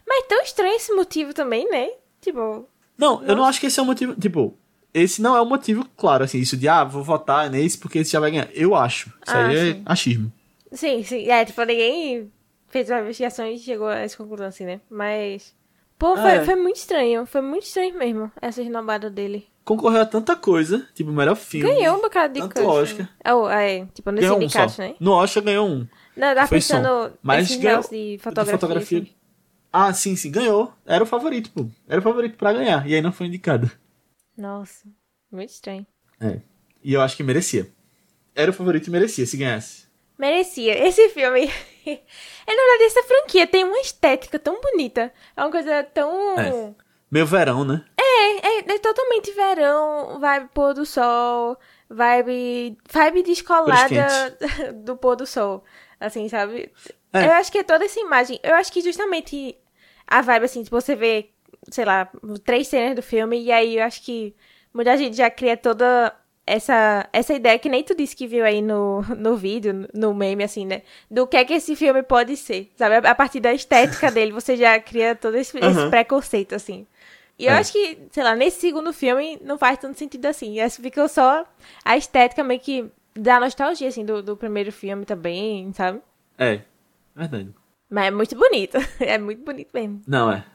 [0.07, 1.89] Mas tão estranho esse motivo também, né?
[2.21, 2.67] Tipo.
[2.97, 4.57] Não, eu não acho que esse é o motivo, tipo,
[4.93, 8.11] esse não é o motivo claro, assim, isso de, ah, vou votar nesse porque esse
[8.11, 8.49] já vai ganhar.
[8.53, 9.09] Eu acho.
[9.09, 9.81] Isso Ah, aí é sim.
[9.85, 10.33] achismo.
[10.71, 11.29] Sim, sim.
[11.29, 12.31] É, tipo, ninguém
[12.67, 14.81] fez uma investigação e chegou a essa conclusão, assim, né?
[14.89, 15.55] Mas.
[15.97, 16.45] Pô, Ah, foi, é.
[16.45, 17.25] foi muito estranho.
[17.25, 19.47] Foi muito estranho mesmo, essa esnobada dele.
[19.69, 21.71] Concorreu a tanta coisa, tipo, melhor filme.
[21.71, 22.69] Ganhou um bocado de Tanto coisa.
[22.71, 23.09] Oscar.
[23.35, 24.47] Oh, é, tipo, Ganhou um
[24.79, 24.95] né?
[24.99, 25.87] No Oscar ganhou um.
[26.17, 26.47] Não, som.
[26.47, 28.57] pensando Mas ganhou- de de fotografia.
[28.57, 28.97] fotografia.
[29.03, 29.15] assim.
[29.71, 30.73] Ah, sim, sim, ganhou.
[30.87, 31.67] Era o favorito, pô.
[31.87, 32.89] Era o favorito pra ganhar.
[32.89, 33.69] E aí não foi indicado.
[34.35, 34.87] Nossa,
[35.31, 35.85] muito estranho.
[36.19, 36.39] É.
[36.83, 37.71] E eu acho que merecia.
[38.33, 39.83] Era o favorito e merecia se ganhasse.
[40.17, 40.83] Merecia.
[40.87, 41.41] Esse filme.
[41.85, 41.91] é,
[42.55, 45.13] na verdade, essa franquia tem uma estética tão bonita.
[45.37, 46.39] É uma coisa tão.
[46.39, 46.73] É.
[47.11, 47.83] Meu verão, né?
[47.97, 51.57] É, é, é totalmente verão, vibe pôr do sol,
[51.89, 54.37] vibe, vibe descolada
[54.83, 55.63] do pôr do sol,
[55.99, 56.71] assim, sabe?
[57.11, 57.25] É.
[57.25, 59.57] Eu acho que é toda essa imagem, eu acho que justamente
[60.07, 61.29] a vibe, assim, tipo, você vê,
[61.71, 62.09] sei lá,
[62.43, 64.35] três cenas do filme, e aí eu acho que
[64.73, 66.15] muita gente já cria toda
[66.49, 70.43] essa, essa ideia que nem tu disse que viu aí no, no vídeo, no meme,
[70.43, 70.81] assim, né?
[71.09, 73.07] Do que é que esse filme pode ser, sabe?
[73.07, 75.89] A partir da estética dele, você já cria todo esse, esse Aham.
[75.91, 76.87] preconceito, assim.
[77.39, 77.57] E eu É.
[77.57, 80.59] acho que, sei lá, nesse segundo filme não faz tanto sentido assim.
[80.59, 81.45] Essa ficou só
[81.85, 82.85] a estética meio que
[83.15, 86.01] da nostalgia, assim, do, do primeiro filme também, sabe?
[86.37, 86.61] É.
[87.15, 87.49] Verdade.
[87.89, 88.77] Mas é muito bonito.
[88.99, 90.01] É muito bonito mesmo.
[90.05, 90.45] Não, é.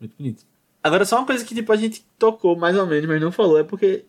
[0.00, 0.44] Muito bonito.
[0.82, 3.58] Agora, só uma coisa que, tipo, a gente tocou mais ou menos, mas não falou,
[3.58, 4.06] é porque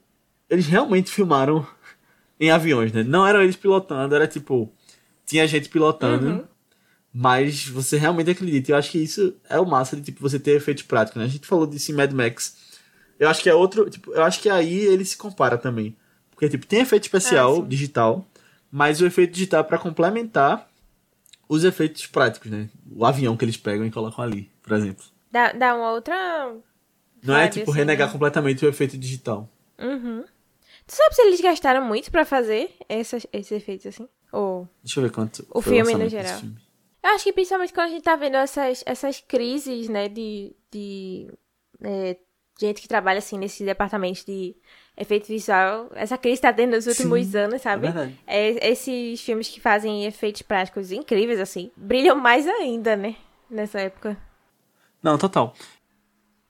[0.49, 1.67] eles realmente filmaram
[2.39, 3.03] em aviões, né?
[3.03, 4.71] Não eram eles pilotando, era tipo.
[5.25, 6.27] Tinha gente pilotando.
[6.27, 6.43] Uhum.
[7.14, 8.72] Mas você realmente acredita.
[8.72, 11.26] Eu acho que isso é o massa de tipo, você ter efeitos práticos, né?
[11.26, 12.55] A gente falou disso em Mad Max.
[13.20, 13.89] Eu acho que é outro.
[13.89, 15.95] Tipo, eu acho que aí ele se compara também.
[16.32, 17.68] Porque, tipo, tem efeito especial sim.
[17.68, 18.26] digital,
[18.72, 20.68] mas o efeito digital é pra complementar
[21.47, 22.70] os efeitos práticos, né?
[22.95, 25.03] O avião que eles pegam e colocam ali, por exemplo.
[25.30, 26.16] Dá, dá uma outra.
[27.22, 28.14] Não é, tipo, assim, renegar né?
[28.14, 29.47] completamente o efeito digital.
[29.78, 30.24] Uhum.
[30.88, 34.07] Tu sabe se eles gastaram muito pra fazer essas, esses efeitos assim?
[34.32, 34.68] Ou.
[34.84, 35.45] Deixa eu ver quanto.
[35.51, 36.39] O filme no geral.
[36.39, 36.55] filme.
[37.03, 41.31] Eu acho que principalmente quando a gente tá vendo essas, essas crises, né, de, de
[41.81, 42.17] é,
[42.59, 44.55] gente que trabalha, assim, nesse departamento de
[44.95, 47.87] efeito visual, essa crise tá tendo nos últimos Sim, anos, sabe?
[47.87, 48.11] É.
[48.27, 53.15] É, esses filmes que fazem efeitos práticos incríveis, assim, brilham mais ainda, né,
[53.49, 54.15] nessa época.
[55.01, 55.55] Não, total.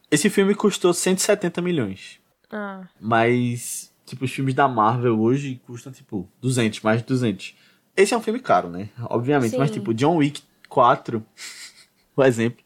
[0.09, 2.19] Esse filme custou 170 milhões.
[2.51, 7.55] Ah, Mas, tipo, os filmes da Marvel hoje custam, tipo, 200, mais de 200.
[7.95, 8.89] Esse é um filme caro, né?
[9.09, 9.57] Obviamente.
[9.57, 9.79] Mas, Sim.
[9.79, 11.23] tipo, John Wick 4,
[12.15, 12.63] por exemplo.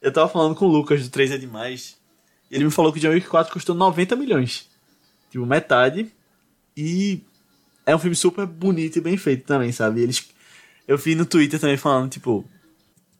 [0.00, 1.96] Eu tava falando com o Lucas do 3 é Demais.
[2.50, 4.68] E ele me falou que John Wick 4 custou 90 milhões.
[5.30, 6.10] Tipo, metade.
[6.76, 7.20] E
[7.84, 10.02] é um filme super bonito e bem feito também, sabe?
[10.02, 10.26] Eles...
[10.86, 12.44] Eu vi no Twitter também falando, tipo...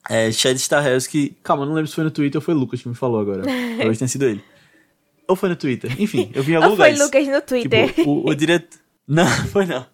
[0.09, 1.37] É, Chad Stahelski...
[1.43, 3.43] Calma, não lembro se foi no Twitter ou foi o Lucas que me falou agora.
[3.77, 4.45] Talvez tenha sido ele.
[5.27, 6.01] Ou foi no Twitter.
[6.01, 6.95] Enfim, eu vi em algum Ou foi lugar.
[6.95, 7.05] isso.
[7.05, 7.93] Lucas no Twitter.
[7.93, 8.79] Tipo, o, o diretor.
[9.09, 9.87] Não, foi não.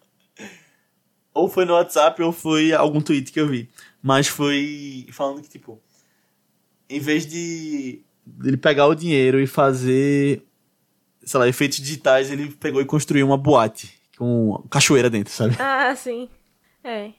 [1.33, 3.69] Ou foi no WhatsApp ou foi algum tweet que eu vi.
[4.01, 5.81] Mas foi falando que, tipo,
[6.89, 8.03] em vez de
[8.43, 10.45] ele pegar o dinheiro e fazer,
[11.23, 15.55] sei lá, efeitos digitais, ele pegou e construiu uma boate com cachoeira dentro, sabe?
[15.59, 16.29] ah, sim.
[16.83, 17.11] É.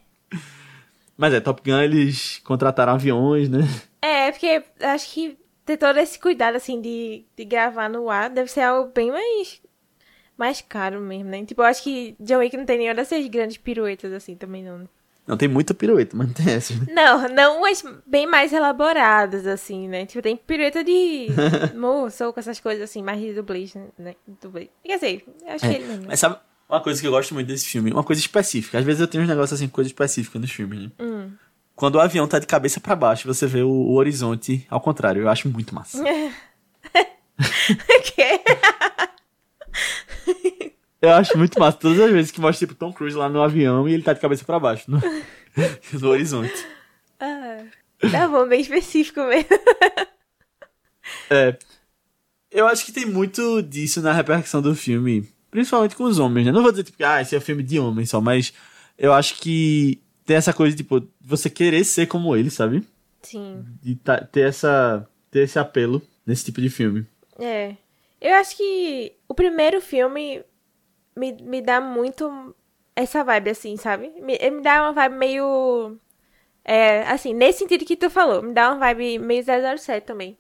[1.17, 3.61] Mas é, Top Gun eles contrataram aviões, né?
[4.03, 8.51] É, porque acho que ter todo esse cuidado, assim, de, de gravar no ar deve
[8.51, 9.61] ser algo bem mais,
[10.37, 11.45] mais caro mesmo, né?
[11.45, 14.89] Tipo, eu acho que John Wick não tem nenhuma dessas grandes piruetas, assim, também não.
[15.27, 16.87] Não, tem muita pirueta, mas não tem essas, né?
[16.93, 20.05] Não, não as bem mais elaboradas, assim, né?
[20.05, 21.29] Tipo, tem pirueta de
[21.75, 24.15] moço, com essas coisas, assim, mais de dublês, né?
[24.43, 24.69] Dublês.
[24.85, 26.05] Quer dizer, eu acho que ele mesmo.
[26.09, 26.37] Mas sabe
[26.69, 27.91] uma coisa que eu gosto muito desse filme?
[27.91, 28.79] Uma coisa específica.
[28.79, 30.91] Às vezes eu tenho uns negócios assim, coisa específica nos filmes, né?
[31.01, 31.31] Hum.
[31.75, 35.23] Quando o avião tá de cabeça pra baixo, você vê o, o horizonte ao contrário.
[35.23, 36.03] Eu acho muito massa.
[38.15, 38.39] Que?
[41.05, 41.77] Eu acho muito massa.
[41.79, 44.21] Todas as vezes que mostra, tipo, Tom Cruise lá no avião e ele tá de
[44.21, 44.99] cabeça pra baixo, no,
[46.01, 46.67] no horizonte.
[47.21, 47.63] ah,
[48.11, 49.49] tá bom, bem específico mesmo.
[51.31, 51.57] É.
[52.51, 55.29] Eu acho que tem muito disso na repercussão do filme.
[55.51, 56.53] Principalmente com os homens, né?
[56.53, 58.53] Não vou dizer, tipo, ah, esse é um filme de homem só, mas
[58.99, 62.83] eu acho que tem essa coisa, tipo, de você querer ser como ele, sabe?
[63.23, 63.65] Sim.
[63.83, 65.09] De tá- ter essa.
[65.31, 67.07] ter esse apelo nesse tipo de filme.
[67.39, 67.77] É.
[68.21, 70.43] Eu acho que o primeiro filme
[71.17, 72.55] me, me dá muito
[72.97, 74.09] essa vibe, assim, sabe?
[74.21, 75.99] Me, me dá uma vibe meio.
[76.65, 80.39] É, assim, nesse sentido que tu falou, me dá uma vibe meio 007 também.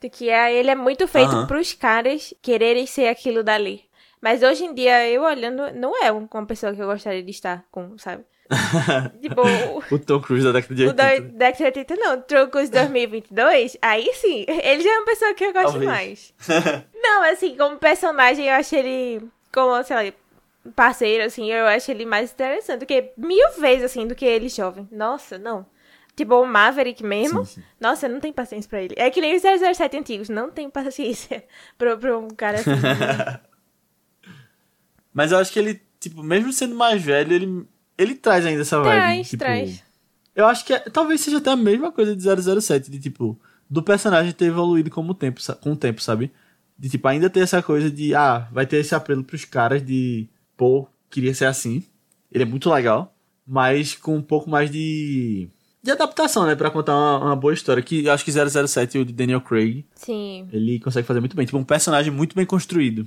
[0.00, 1.46] De que é, ele é muito feito Aham.
[1.46, 3.84] pros caras quererem ser aquilo dali.
[4.20, 7.64] Mas hoje em dia, eu olhando, não é uma pessoa que eu gostaria de estar
[7.70, 8.24] com, sabe?
[9.22, 10.94] tipo, o- O Tom Cruise da década de o 80.
[10.94, 15.44] da década de 80 não, Trocos 2022, aí sim, ele já é uma pessoa que
[15.44, 15.90] eu gosto Talvez.
[15.90, 16.34] mais.
[16.94, 19.22] Não, assim, como personagem, eu acho ele,
[19.56, 20.12] como, sei lá,
[20.74, 24.48] parceiro, assim, eu acho ele mais interessante do que mil vezes, assim, do que ele
[24.50, 24.86] jovem.
[24.92, 25.64] Nossa, não.
[26.14, 27.66] Tipo, o Maverick mesmo, Sim, sim.
[27.80, 28.94] nossa, não tenho paciência pra ele.
[28.96, 31.44] É que nem os 007 antigos, não tenho paciência
[31.76, 32.70] pra, pra um cara assim.
[35.12, 38.78] Mas eu acho que ele, tipo, mesmo sendo mais velho, ele, ele traz ainda essa
[38.80, 38.90] vibe.
[38.92, 39.82] traz, tipo, traz.
[40.34, 43.38] Eu acho que é- talvez seja até a mesma coisa de 007, de tipo,
[43.68, 46.30] do personagem ter evoluído com o tempo, com o tempo, sabe?
[46.78, 50.28] De tipo, ainda ter essa coisa de, ah, vai ter esse apelo pros caras de,
[50.56, 51.82] pô, queria ser assim.
[52.30, 53.14] Ele é muito legal,
[53.46, 55.48] mas com um pouco mais de
[55.86, 59.04] de adaptação, né, Pra contar uma, uma boa história, que eu acho que 007 o
[59.04, 60.48] de Daniel Craig, Sim.
[60.52, 63.06] ele consegue fazer muito bem, tipo, um personagem muito bem construído.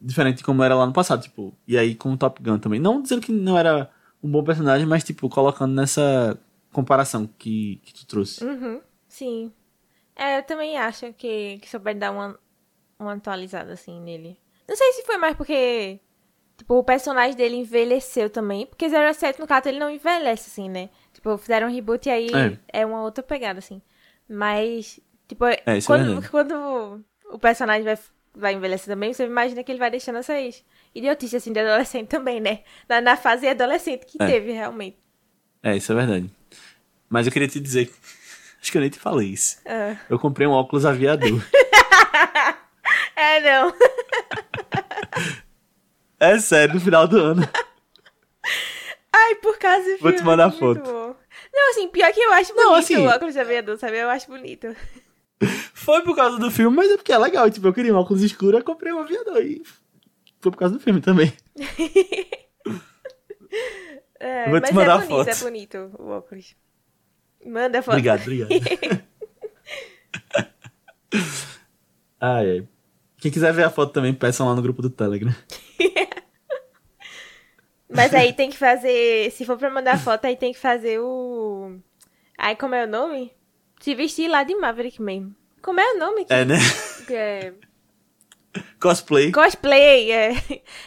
[0.00, 2.80] Diferente de como era lá no passado, tipo, e aí com o Top Gun também.
[2.80, 3.88] Não dizendo que não era
[4.22, 6.36] um bom personagem, mas, tipo, colocando nessa
[6.72, 8.44] comparação que, que tu trouxe.
[8.44, 9.52] Uhum, sim.
[10.16, 12.36] É, eu também acho que, que souber dar uma,
[12.98, 14.38] uma atualizada, assim, nele.
[14.68, 16.00] Não sei se foi mais porque,
[16.56, 18.66] tipo, o personagem dele envelheceu também.
[18.66, 20.90] Porque 07, no caso, ele não envelhece, assim, né?
[21.12, 22.28] Tipo, fizeram um reboot e aí
[22.72, 22.80] É.
[22.80, 23.80] é, uma outra pegada, assim.
[24.28, 26.28] Mas, tipo, isso é quando, verdade.
[26.28, 27.98] quando o personagem vai,
[28.34, 30.62] vai envelhecer também, você imagina que ele vai deixando essas
[30.94, 32.60] idiotices, assim, de adolescente também, né?
[32.88, 34.26] Na, na fase adolescente que É.
[34.26, 34.98] teve, realmente.
[35.62, 36.30] É, isso é verdade.
[37.08, 37.90] Mas eu queria te dizer.
[38.60, 39.58] Acho que eu nem te falei isso.
[39.64, 39.96] Ah.
[40.10, 41.40] Eu comprei um óculos aviador.
[43.18, 43.72] É, não.
[46.20, 47.42] é sério, no final do ano.
[49.12, 50.80] Ai, por causa do Vou te mandar muito foto.
[50.82, 51.16] bom.
[51.52, 53.98] Não, assim, pior que eu acho bonito Não, assim- o óculos de aviador, sabe?
[53.98, 54.68] Eu acho bonito.
[55.74, 57.50] Foi por causa do filme, mas é porque é legal.
[57.50, 59.42] Tipo, eu queria um óculos escuro, eu comprei um aviador.
[59.42, 59.62] E
[60.40, 61.32] foi por causa do filme também.
[64.20, 65.28] É, vou te mas mandar é bonito, foto.
[65.28, 66.56] é bonito o óculos.
[67.46, 67.94] Manda a foto.
[67.94, 68.48] Obrigado, obrigado.
[72.20, 72.68] ai, ai.
[73.18, 75.34] Quem quiser ver a foto também, peçam lá no grupo do Telegram.
[77.90, 79.30] Mas aí tem que fazer.
[79.32, 81.78] Se for pra mandar foto, aí tem que fazer o.
[82.36, 83.32] Ai, como é o nome?
[83.80, 85.34] Se vestir lá de Maverick mesmo.
[85.62, 86.24] Como é o nome?
[86.24, 86.56] Que É, né?
[87.06, 87.54] que é...
[88.80, 89.32] Cosplay.
[89.32, 90.34] Cosplay, é.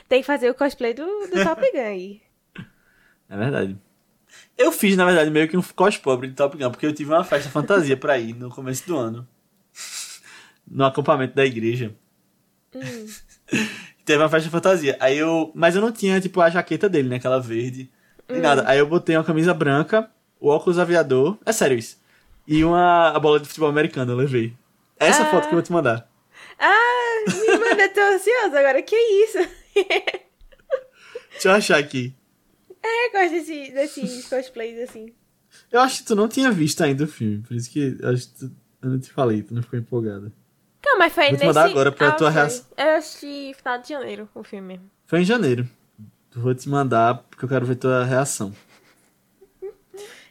[0.07, 2.21] Tem que fazer o cosplay do, do Top Gun aí.
[3.29, 3.77] É verdade.
[4.57, 7.11] Eu fiz, na verdade, meio que um cos pobre de Top Gun, porque eu tive
[7.11, 9.27] uma festa fantasia pra ir no começo do ano.
[10.73, 11.93] No acampamento da igreja.
[14.05, 14.97] Teve uma festa fantasia.
[14.99, 15.51] Aí eu.
[15.53, 17.15] Mas eu não tinha, tipo, a jaqueta dele, né?
[17.17, 17.89] Aquela verde.
[18.29, 18.63] Nem nada.
[18.67, 20.09] Aí eu botei uma camisa branca,
[20.39, 21.37] o óculos aviador.
[21.45, 21.99] É sério isso.
[22.47, 24.53] E uma a bola de futebol americano, eu levei.
[24.99, 25.25] Essa Ah.
[25.31, 26.09] foto que eu vou te mandar.
[26.57, 28.81] Ah, me manda, tô ansiosa agora.
[28.81, 29.37] Que isso?
[31.31, 32.15] Deixa eu achar aqui.
[32.83, 35.13] É, eu gosto desse, desses cosplays assim.
[35.71, 37.39] Eu acho que tu não tinha visto ainda o filme.
[37.39, 38.51] Por isso que eu acho que tu,
[38.81, 40.31] eu não te falei, tu não ficou empolgada.
[40.91, 41.45] Não, mas foi Vou te nesse...
[41.45, 42.65] mandar agora pra ah, tua reação.
[42.77, 44.79] Eu assisti final de janeiro o filme.
[45.07, 45.67] Foi em janeiro.
[46.35, 48.53] Vou te mandar porque eu quero ver tua reação.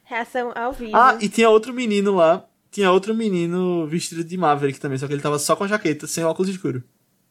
[0.04, 0.94] Reação ao vivo.
[0.94, 2.44] Ah, e tinha outro menino lá.
[2.70, 6.06] Tinha outro menino vestido de Maverick também, só que ele tava só com a jaqueta,
[6.06, 6.84] sem óculos escuro.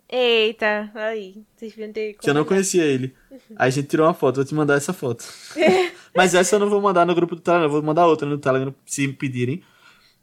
[0.10, 1.44] Eita, aí.
[1.56, 3.14] Vocês ter Que eu não conhecia ele.
[3.56, 5.24] Aí a gente tirou uma foto, vou te mandar essa foto.
[6.16, 8.40] Mas essa eu não vou mandar no grupo do Telegram, eu vou mandar outra no
[8.40, 9.62] Telegram se me pedirem.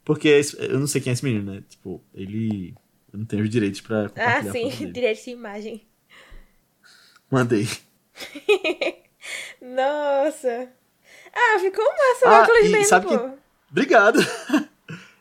[0.04, 1.62] Porque eu não sei quem é esse menino, né?
[1.68, 2.74] Tipo, ele.
[3.16, 4.92] Eu não tenho os direitos pra Ah, sim, foto dele.
[4.92, 5.86] direito de imagem.
[7.30, 7.66] Mandei.
[9.60, 10.68] Nossa.
[11.34, 13.18] Ah, ficou massa o Ah, óculos mesmo, sabe pô.
[13.18, 13.30] que-
[13.70, 14.18] Obrigado.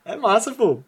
[0.08, 0.84] É massa, pô.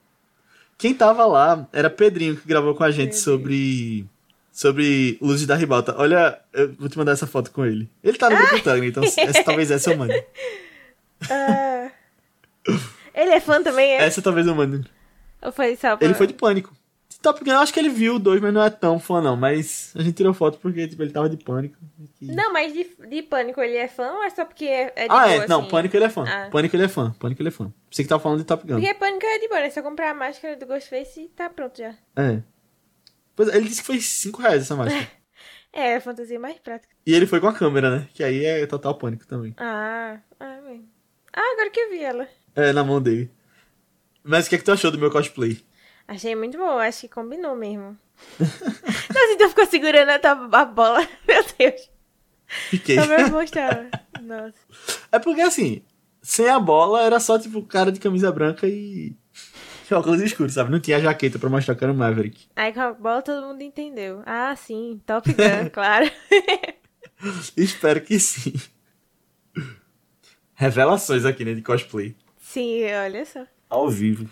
[0.77, 4.05] Quem tava lá era Pedrinho, que gravou com a gente sobre.
[4.51, 5.95] Sobre Luzes da Ribalta.
[5.97, 7.89] Olha, eu vou te mandar essa foto com ele.
[8.03, 10.23] Ele tá no grupo do Telegram, então essa, talvez essa eu mande.
[11.31, 11.89] Ah.
[13.15, 14.03] Ele é fã também, é?
[14.03, 14.87] Essa talvez eu mande.
[15.41, 16.05] Ou foi só pra...
[16.05, 16.75] Ele foi de pânico.
[17.21, 19.35] Top Gun, eu acho que ele viu o dois, mas não é tão fã, não.
[19.35, 21.77] Mas a gente tirou foto porque tipo, ele tava de pânico.
[22.21, 25.13] Não, mas de, de Pânico ele é fã ou é só porque é, é de
[25.13, 25.47] ah, boa, é.
[25.47, 25.69] Não, assim?
[25.69, 26.25] Pânico ele é fã.
[26.27, 26.49] Ah.
[26.51, 27.11] Pânico ele é fã.
[27.19, 27.73] Pânico ele é fã.
[27.89, 28.79] Você que tava falando de Top Gun.
[28.79, 31.77] Porque Pânico é de boa, é só comprar a máscara do Ghostface e tá pronto
[31.77, 31.95] já.
[32.15, 32.41] É.
[33.35, 35.07] Pois é, ele disse que foi 5 reais essa máscara.
[35.73, 36.95] É, a fantasia mais prática.
[37.05, 38.07] e ele foi com a câmera, né?
[38.13, 39.53] Que aí é total pânico também.
[39.57, 40.89] Ah, ah, bem.
[41.31, 42.27] Ah, agora que eu vi ela.
[42.55, 43.29] É, na mão dele.
[44.23, 45.63] Mas o que é que tu achou do meu cosplay?
[46.07, 47.97] Achei muito bom, acho que combinou mesmo.
[48.39, 51.07] Nossa, então ficou segurando a, tua- a bola.
[51.27, 51.89] Meu Deus.
[52.69, 52.95] Fiquei.
[52.95, 53.89] Só pra mostrar.
[54.21, 54.53] Nossa.
[55.11, 55.81] é porque assim,
[56.21, 59.13] sem a bola era só tipo cara de camisa branca e.
[59.91, 60.71] e óculos escuros, sabe?
[60.71, 62.47] Não tinha jaqueta pra mostrar que era o Maverick.
[62.55, 64.23] Aí com a bola todo mundo entendeu.
[64.25, 66.09] Ah, sim, Top Gun, claro.
[67.57, 68.53] Espero que sim.
[70.55, 71.53] Revelações aqui, né?
[71.53, 72.15] De cosplay.
[72.39, 73.45] sim, olha só.
[73.69, 74.29] Ao vivo.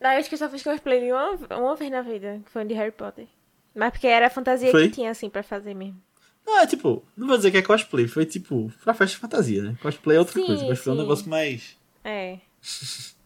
[0.00, 2.64] Não, eu acho que eu só fiz cosplay uma, uma vez na vida, que foi
[2.64, 3.26] de Harry Potter.
[3.74, 4.88] Mas porque era a fantasia Foi?
[4.88, 6.00] que tinha, assim, pra fazer mesmo.
[6.46, 9.62] Não, é tipo, não vou dizer que é cosplay, foi tipo, pra festa de fantasia,
[9.62, 9.76] né?
[9.80, 10.66] Cosplay é outra Sim, coisa.
[10.66, 11.76] Cosplay é um negócio mais.
[12.02, 12.38] É.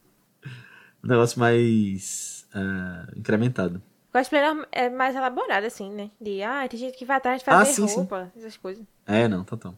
[1.02, 2.46] Um negócio mais.
[2.54, 3.82] ah, incrementado.
[4.12, 4.40] Cosplay
[4.72, 6.10] é- é mais elaborado, assim, né?
[6.20, 7.96] De, ah, tem gente que vai atrás de Ah, fazer sim, sim.
[7.96, 8.84] roupa, essas coisas.
[9.06, 9.74] É, não, total.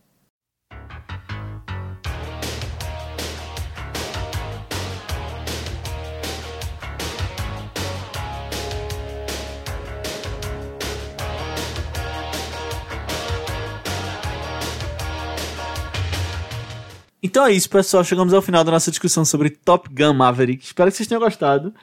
[17.27, 18.05] Então é isso, pessoal.
[18.05, 20.65] Chegamos ao final da nossa discussão sobre Top Gun Maverick.
[20.65, 21.75] Espero que vocês tenham gostado.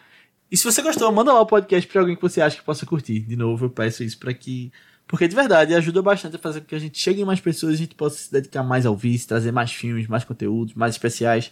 [0.50, 2.86] E se você gostou, manda lá o podcast pra alguém que você acha que possa
[2.86, 3.20] curtir.
[3.20, 4.72] De novo, eu peço isso pra que.
[5.06, 7.74] Porque de verdade ajuda bastante a fazer com que a gente chegue em mais pessoas
[7.74, 11.52] a gente possa se dedicar mais ao vício, trazer mais filmes, mais conteúdos, mais especiais.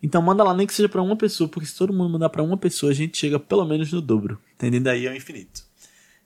[0.00, 2.44] Então manda lá, nem que seja pra uma pessoa, porque se todo mundo mandar pra
[2.44, 4.38] uma pessoa, a gente chega pelo menos no dobro.
[4.54, 5.64] Entendendo aí ao infinito.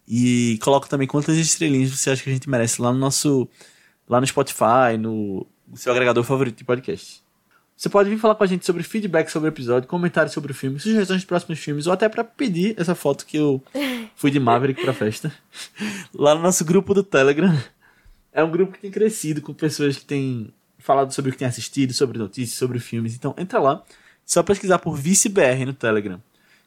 [0.07, 3.49] E coloca também quantas estrelinhas você acha que a gente merece lá no nosso.
[4.07, 7.23] lá no Spotify, no seu agregador favorito de podcast.
[7.77, 10.55] Você pode vir falar com a gente sobre feedback sobre o episódio, comentários sobre o
[10.55, 13.63] filme, sugestões de próximos filmes, ou até pra pedir essa foto que eu
[14.17, 15.31] fui de Maverick pra festa.
[16.15, 17.55] Lá no nosso grupo do Telegram.
[18.33, 21.49] É um grupo que tem crescido com pessoas que têm falado sobre o que têm
[21.49, 23.15] assistido, sobre notícias, sobre filmes.
[23.15, 23.83] Então entra lá,
[24.25, 26.21] só pesquisar por ViceBR no Telegram.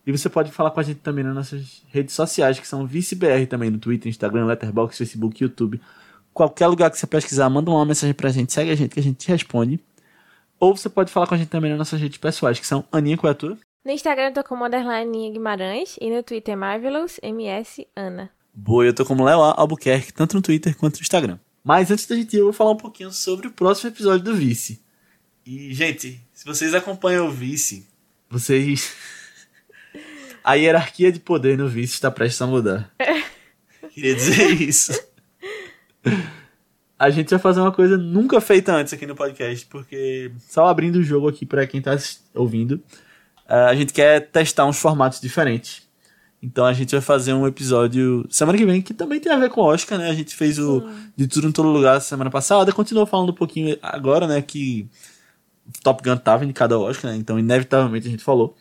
[0.06, 3.46] E você pode falar com a gente também nas nossas redes sociais, que são ViceBR
[3.48, 5.80] também, no Twitter, Instagram, Letterboxd, Facebook, YouTube.
[6.40, 9.04] Qualquer lugar que você pesquisar, manda uma mensagem pra gente, segue a gente que a
[9.04, 9.78] gente te responde.
[10.58, 13.18] Ou você pode falar com a gente também nas nossas redes pessoais, que são Aninha,
[13.18, 13.58] qual a tua?
[13.84, 18.30] No Instagram eu tô como underline Guimarães e no Twitter Marvelous MS Ana.
[18.54, 21.38] Boa, eu tô como Léo Albuquerque, tanto no Twitter quanto no Instagram.
[21.62, 24.34] Mas antes da gente ir, eu vou falar um pouquinho sobre o próximo episódio do
[24.34, 24.82] Vice.
[25.46, 27.86] E, gente, se vocês acompanham o Vice,
[28.30, 28.96] vocês.
[30.42, 32.90] A hierarquia de poder no Vice está prestes a mudar.
[33.94, 35.09] Queria dizer isso.
[36.98, 40.98] A gente vai fazer uma coisa nunca feita antes aqui no podcast, porque só abrindo
[40.98, 41.98] o jogo aqui para quem tá
[42.36, 42.82] ouvindo,
[43.48, 45.88] a gente quer testar uns formatos diferentes.
[46.42, 49.50] Então a gente vai fazer um episódio semana que vem que também tem a ver
[49.50, 50.10] com o Oscar, né?
[50.10, 53.78] A gente fez o De Tudo em Todo Lugar semana passada, continuou falando um pouquinho
[53.82, 54.42] agora, né?
[54.42, 54.88] Que
[55.84, 57.18] Top Gun tava indicado ao Oscar, né?
[57.18, 58.56] Então inevitavelmente a gente falou.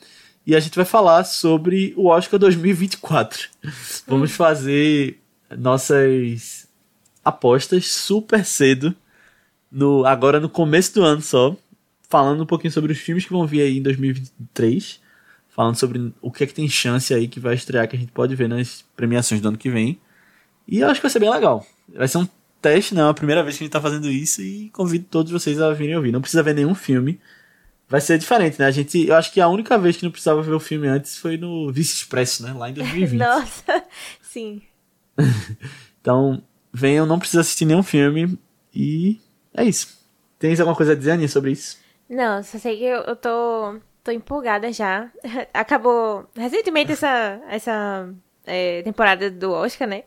[0.45, 3.49] E a gente vai falar sobre o Oscar 2024.
[4.09, 5.21] Vamos fazer
[5.57, 6.58] nossas
[7.25, 8.95] apostas super cedo,
[9.71, 11.57] no agora no começo do ano só,
[12.09, 15.01] falando um pouquinho sobre os filmes que vão vir aí em 2023
[15.59, 18.13] falando sobre o que é que tem chance aí que vai estrear, que a gente
[18.13, 19.99] pode ver nas premiações do ano que vem.
[20.69, 21.67] E eu acho que vai ser bem legal.
[21.93, 22.29] Vai ser um
[22.63, 25.33] teste, não é a primeira vez que a gente tá fazendo isso e convido todos
[25.33, 26.13] vocês a virem ouvir.
[26.13, 27.21] Não precisa ver nenhum filme.
[27.89, 28.67] Vai ser diferente, né?
[28.67, 31.19] A gente, eu acho que a única vez que não precisava ver o filme antes
[31.19, 32.53] foi no Vice Expresso, né?
[32.53, 33.19] Lá em 2020.
[33.19, 33.85] Nossa,
[34.23, 34.63] sim.
[36.01, 36.41] então,
[36.73, 38.39] venham, não precisa assistir nenhum filme
[38.75, 39.21] e
[39.55, 39.99] é isso.
[40.39, 41.79] Tens alguma coisa a dizer, Aninha, sobre isso?
[42.09, 45.11] Não, só sei que eu, eu tô tô empolgada já.
[45.53, 48.09] Acabou recentemente essa, essa
[48.47, 50.05] é, temporada do Oscar, né?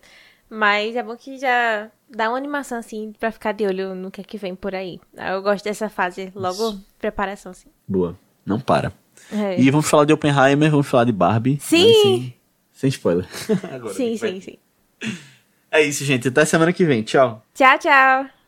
[0.49, 4.19] Mas é bom que já dá uma animação, assim, pra ficar de olho no que
[4.19, 4.99] é que vem por aí.
[5.15, 6.85] Eu gosto dessa fase, logo Isso.
[6.99, 7.69] preparação, assim.
[7.87, 8.17] Boa.
[8.45, 8.91] Não para.
[9.31, 9.59] É.
[9.59, 11.57] E vamos falar de Oppenheimer, vamos falar de Barbie.
[11.61, 11.93] Sim!
[11.93, 12.35] Sem,
[12.73, 13.25] sem spoiler.
[13.71, 14.57] Agora, sim, sim, sim.
[15.71, 16.27] É isso, gente.
[16.27, 17.01] Até semana que vem.
[17.01, 17.41] Tchau.
[17.53, 18.41] Tchau, tchau.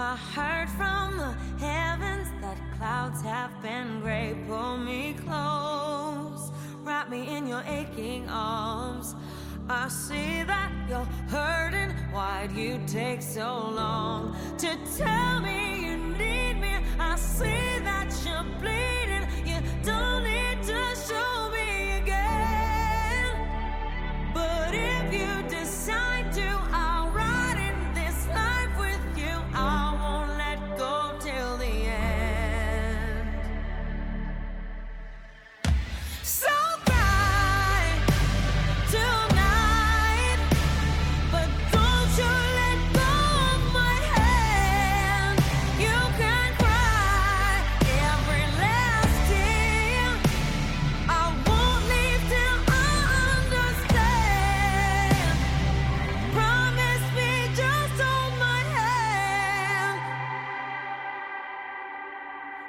[0.00, 4.32] I heard from the heavens that clouds have been gray.
[4.46, 6.52] Pull me close,
[6.84, 9.16] wrap me in your aching arms.
[9.68, 10.67] I see that
[12.92, 15.57] take so long to tell me